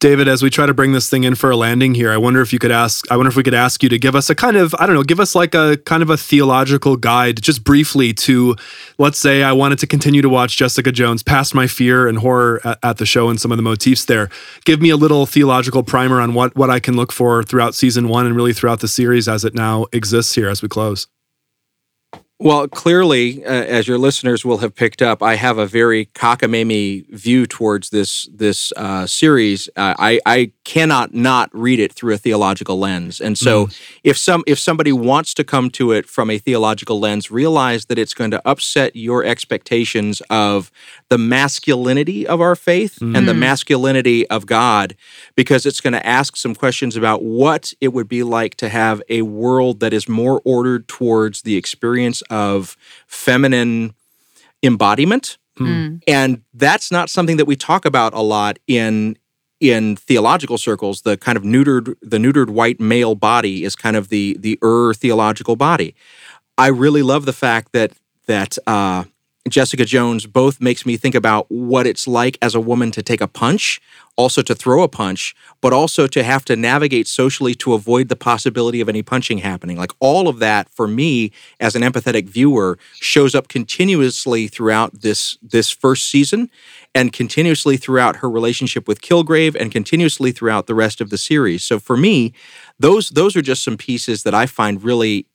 David, 0.00 0.28
as 0.28 0.44
we 0.44 0.50
try 0.50 0.64
to 0.64 0.72
bring 0.72 0.92
this 0.92 1.10
thing 1.10 1.24
in 1.24 1.34
for 1.34 1.50
a 1.50 1.56
landing 1.56 1.92
here, 1.92 2.12
I 2.12 2.18
wonder 2.18 2.40
if 2.40 2.52
you 2.52 2.60
could 2.60 2.70
ask, 2.70 3.10
I 3.10 3.16
wonder 3.16 3.30
if 3.30 3.36
we 3.36 3.42
could 3.42 3.52
ask 3.52 3.82
you 3.82 3.88
to 3.88 3.98
give 3.98 4.14
us 4.14 4.30
a 4.30 4.34
kind 4.36 4.56
of, 4.56 4.72
I 4.78 4.86
don't 4.86 4.94
know, 4.94 5.02
give 5.02 5.18
us 5.18 5.34
like 5.34 5.56
a 5.56 5.76
kind 5.78 6.04
of 6.04 6.10
a 6.10 6.16
theological 6.16 6.96
guide, 6.96 7.42
just 7.42 7.64
briefly 7.64 8.12
to, 8.12 8.54
let's 8.98 9.18
say 9.18 9.42
I 9.42 9.50
wanted 9.50 9.80
to 9.80 9.88
continue 9.88 10.22
to 10.22 10.28
watch 10.28 10.56
Jessica 10.56 10.92
Jones 10.92 11.24
past 11.24 11.52
my 11.52 11.66
fear 11.66 12.06
and 12.06 12.18
horror 12.18 12.60
at, 12.64 12.78
at 12.84 12.98
the 12.98 13.06
show 13.06 13.28
and 13.28 13.40
some 13.40 13.50
of 13.50 13.58
the 13.58 13.62
motifs 13.62 14.04
there. 14.04 14.30
Give 14.64 14.80
me 14.80 14.90
a 14.90 14.96
little 14.96 15.26
theological 15.26 15.82
primer 15.82 16.20
on 16.20 16.32
what, 16.32 16.54
what 16.54 16.70
I 16.70 16.78
can 16.78 16.94
look 16.94 17.10
for 17.10 17.42
throughout 17.42 17.74
season 17.74 18.06
one 18.06 18.24
and 18.24 18.36
really 18.36 18.52
throughout 18.52 18.78
the 18.78 18.88
series 18.88 19.26
as 19.26 19.44
it 19.44 19.52
now 19.52 19.86
exists 19.92 20.36
here 20.36 20.48
as 20.48 20.62
we 20.62 20.68
close. 20.68 21.08
Well, 22.40 22.68
clearly, 22.68 23.44
uh, 23.44 23.48
as 23.48 23.88
your 23.88 23.98
listeners 23.98 24.44
will 24.44 24.58
have 24.58 24.72
picked 24.76 25.02
up, 25.02 25.24
I 25.24 25.34
have 25.34 25.58
a 25.58 25.66
very 25.66 26.06
cockamamie 26.06 27.08
view 27.08 27.46
towards 27.46 27.90
this 27.90 28.28
this 28.32 28.72
uh, 28.76 29.08
series. 29.08 29.68
Uh, 29.74 29.94
I 29.98 30.20
I 30.24 30.52
cannot 30.62 31.12
not 31.12 31.50
read 31.52 31.80
it 31.80 31.92
through 31.92 32.14
a 32.14 32.16
theological 32.16 32.78
lens, 32.78 33.20
and 33.20 33.36
so 33.36 33.68
if 34.04 34.16
some 34.16 34.44
if 34.46 34.56
somebody 34.56 34.92
wants 34.92 35.34
to 35.34 35.42
come 35.42 35.68
to 35.70 35.90
it 35.90 36.08
from 36.08 36.30
a 36.30 36.38
theological 36.38 37.00
lens, 37.00 37.28
realize 37.28 37.86
that 37.86 37.98
it's 37.98 38.14
going 38.14 38.30
to 38.30 38.40
upset 38.48 38.94
your 38.94 39.24
expectations 39.24 40.22
of 40.30 40.70
the 41.08 41.18
masculinity 41.18 42.24
of 42.24 42.40
our 42.40 42.54
faith 42.54 42.98
and 43.00 43.26
the 43.26 43.34
masculinity 43.34 44.28
of 44.28 44.46
God, 44.46 44.94
because 45.34 45.66
it's 45.66 45.80
going 45.80 45.94
to 45.94 46.06
ask 46.06 46.36
some 46.36 46.54
questions 46.54 46.96
about 46.96 47.24
what 47.24 47.72
it 47.80 47.88
would 47.88 48.08
be 48.08 48.22
like 48.22 48.54
to 48.56 48.68
have 48.68 49.02
a 49.08 49.22
world 49.22 49.80
that 49.80 49.92
is 49.92 50.08
more 50.08 50.40
ordered 50.44 50.86
towards 50.86 51.42
the 51.42 51.56
experience 51.56 52.22
of 52.30 52.76
feminine 53.06 53.94
embodiment. 54.62 55.38
mm, 55.58 56.02
And 56.06 56.42
that's 56.54 56.90
not 56.90 57.10
something 57.10 57.36
that 57.36 57.46
we 57.46 57.56
talk 57.56 57.84
about 57.84 58.14
a 58.14 58.20
lot 58.20 58.58
in 58.66 59.16
in 59.60 59.96
theological 59.96 60.56
circles. 60.56 61.02
The 61.02 61.16
kind 61.16 61.36
of 61.36 61.42
neutered 61.42 61.96
the 62.00 62.18
neutered 62.18 62.50
white 62.50 62.80
male 62.80 63.14
body 63.14 63.64
is 63.64 63.74
kind 63.74 63.96
of 63.96 64.08
the 64.08 64.36
the 64.38 64.58
er 64.62 64.94
theological 64.94 65.56
body. 65.56 65.94
I 66.56 66.68
really 66.68 67.02
love 67.02 67.24
the 67.24 67.32
fact 67.32 67.72
that 67.72 67.92
that 68.26 68.58
uh, 68.66 69.04
Jessica 69.48 69.84
Jones 69.84 70.26
both 70.26 70.60
makes 70.60 70.84
me 70.86 70.96
think 70.96 71.14
about 71.14 71.46
what 71.50 71.86
it's 71.86 72.06
like 72.06 72.38
as 72.42 72.54
a 72.54 72.60
woman 72.60 72.90
to 72.92 73.02
take 73.02 73.20
a 73.20 73.28
punch, 73.28 73.80
also 74.18 74.42
to 74.42 74.54
throw 74.54 74.82
a 74.82 74.88
punch, 74.88 75.34
but 75.62 75.72
also 75.72 76.08
to 76.08 76.24
have 76.24 76.44
to 76.44 76.56
navigate 76.56 77.06
socially 77.06 77.54
to 77.54 77.72
avoid 77.72 78.08
the 78.08 78.16
possibility 78.16 78.80
of 78.80 78.88
any 78.88 79.00
punching 79.00 79.38
happening. 79.38 79.78
Like 79.78 79.92
all 80.00 80.28
of 80.28 80.40
that 80.40 80.68
for 80.68 80.88
me 80.88 81.30
as 81.60 81.76
an 81.76 81.82
empathetic 81.82 82.28
viewer 82.28 82.78
shows 82.94 83.34
up 83.34 83.46
continuously 83.46 84.48
throughout 84.48 85.02
this 85.02 85.38
this 85.40 85.70
first 85.70 86.10
season 86.10 86.50
and 86.94 87.12
continuously 87.12 87.76
throughout 87.76 88.16
her 88.16 88.28
relationship 88.28 88.88
with 88.88 89.00
Kilgrave 89.00 89.54
and 89.54 89.70
continuously 89.70 90.32
throughout 90.32 90.66
the 90.66 90.74
rest 90.74 91.00
of 91.00 91.10
the 91.10 91.18
series. 91.18 91.62
So 91.62 91.78
for 91.78 91.96
me, 91.96 92.34
those 92.78 93.10
those 93.10 93.36
are 93.36 93.42
just 93.42 93.62
some 93.62 93.76
pieces 93.76 94.24
that 94.24 94.34
I 94.34 94.46
find 94.46 94.82
really 94.82 95.26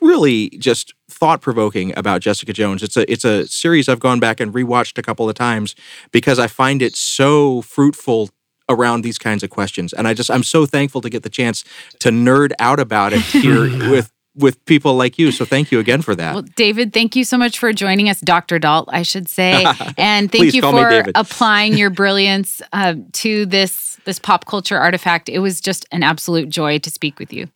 really 0.00 0.50
just 0.50 0.94
thought 1.08 1.40
provoking 1.40 1.96
about 1.96 2.20
Jessica 2.20 2.52
Jones. 2.52 2.82
It's 2.82 2.96
a 2.96 3.10
it's 3.10 3.24
a 3.24 3.46
series 3.46 3.88
I've 3.88 4.00
gone 4.00 4.20
back 4.20 4.40
and 4.40 4.52
rewatched 4.52 4.98
a 4.98 5.02
couple 5.02 5.28
of 5.28 5.34
times 5.34 5.74
because 6.12 6.38
I 6.38 6.46
find 6.46 6.82
it 6.82 6.96
so 6.96 7.62
fruitful 7.62 8.30
around 8.68 9.02
these 9.02 9.18
kinds 9.18 9.42
of 9.42 9.50
questions. 9.50 9.92
And 9.92 10.06
I 10.06 10.14
just 10.14 10.30
I'm 10.30 10.42
so 10.42 10.66
thankful 10.66 11.00
to 11.00 11.10
get 11.10 11.22
the 11.22 11.30
chance 11.30 11.64
to 12.00 12.10
nerd 12.10 12.52
out 12.58 12.80
about 12.80 13.12
it 13.12 13.20
here 13.22 13.62
with 13.90 14.12
with 14.36 14.64
people 14.64 14.94
like 14.94 15.18
you. 15.18 15.32
So 15.32 15.44
thank 15.44 15.72
you 15.72 15.78
again 15.80 16.02
for 16.02 16.14
that. 16.14 16.34
Well, 16.34 16.44
David, 16.56 16.92
thank 16.92 17.16
you 17.16 17.24
so 17.24 17.36
much 17.36 17.58
for 17.58 17.72
joining 17.72 18.08
us, 18.08 18.20
Dr. 18.20 18.58
Dault, 18.58 18.88
I 18.92 19.02
should 19.02 19.28
say, 19.28 19.64
and 19.98 20.30
thank 20.30 20.54
you 20.54 20.62
for 20.62 21.04
applying 21.14 21.76
your 21.76 21.90
brilliance 22.00 22.62
uh, 22.72 22.94
to 23.12 23.46
this 23.46 23.98
this 24.04 24.18
pop 24.18 24.46
culture 24.46 24.78
artifact. 24.78 25.28
It 25.28 25.40
was 25.40 25.60
just 25.60 25.86
an 25.92 26.02
absolute 26.02 26.48
joy 26.48 26.78
to 26.78 26.90
speak 26.90 27.18
with 27.18 27.32
you. 27.32 27.48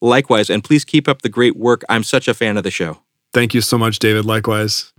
Likewise, 0.00 0.50
and 0.50 0.64
please 0.64 0.84
keep 0.84 1.08
up 1.08 1.22
the 1.22 1.28
great 1.28 1.56
work. 1.56 1.82
I'm 1.88 2.02
such 2.02 2.28
a 2.28 2.34
fan 2.34 2.56
of 2.56 2.62
the 2.62 2.70
show. 2.70 3.02
Thank 3.32 3.54
you 3.54 3.60
so 3.60 3.78
much, 3.78 3.98
David. 3.98 4.24
Likewise. 4.24 4.92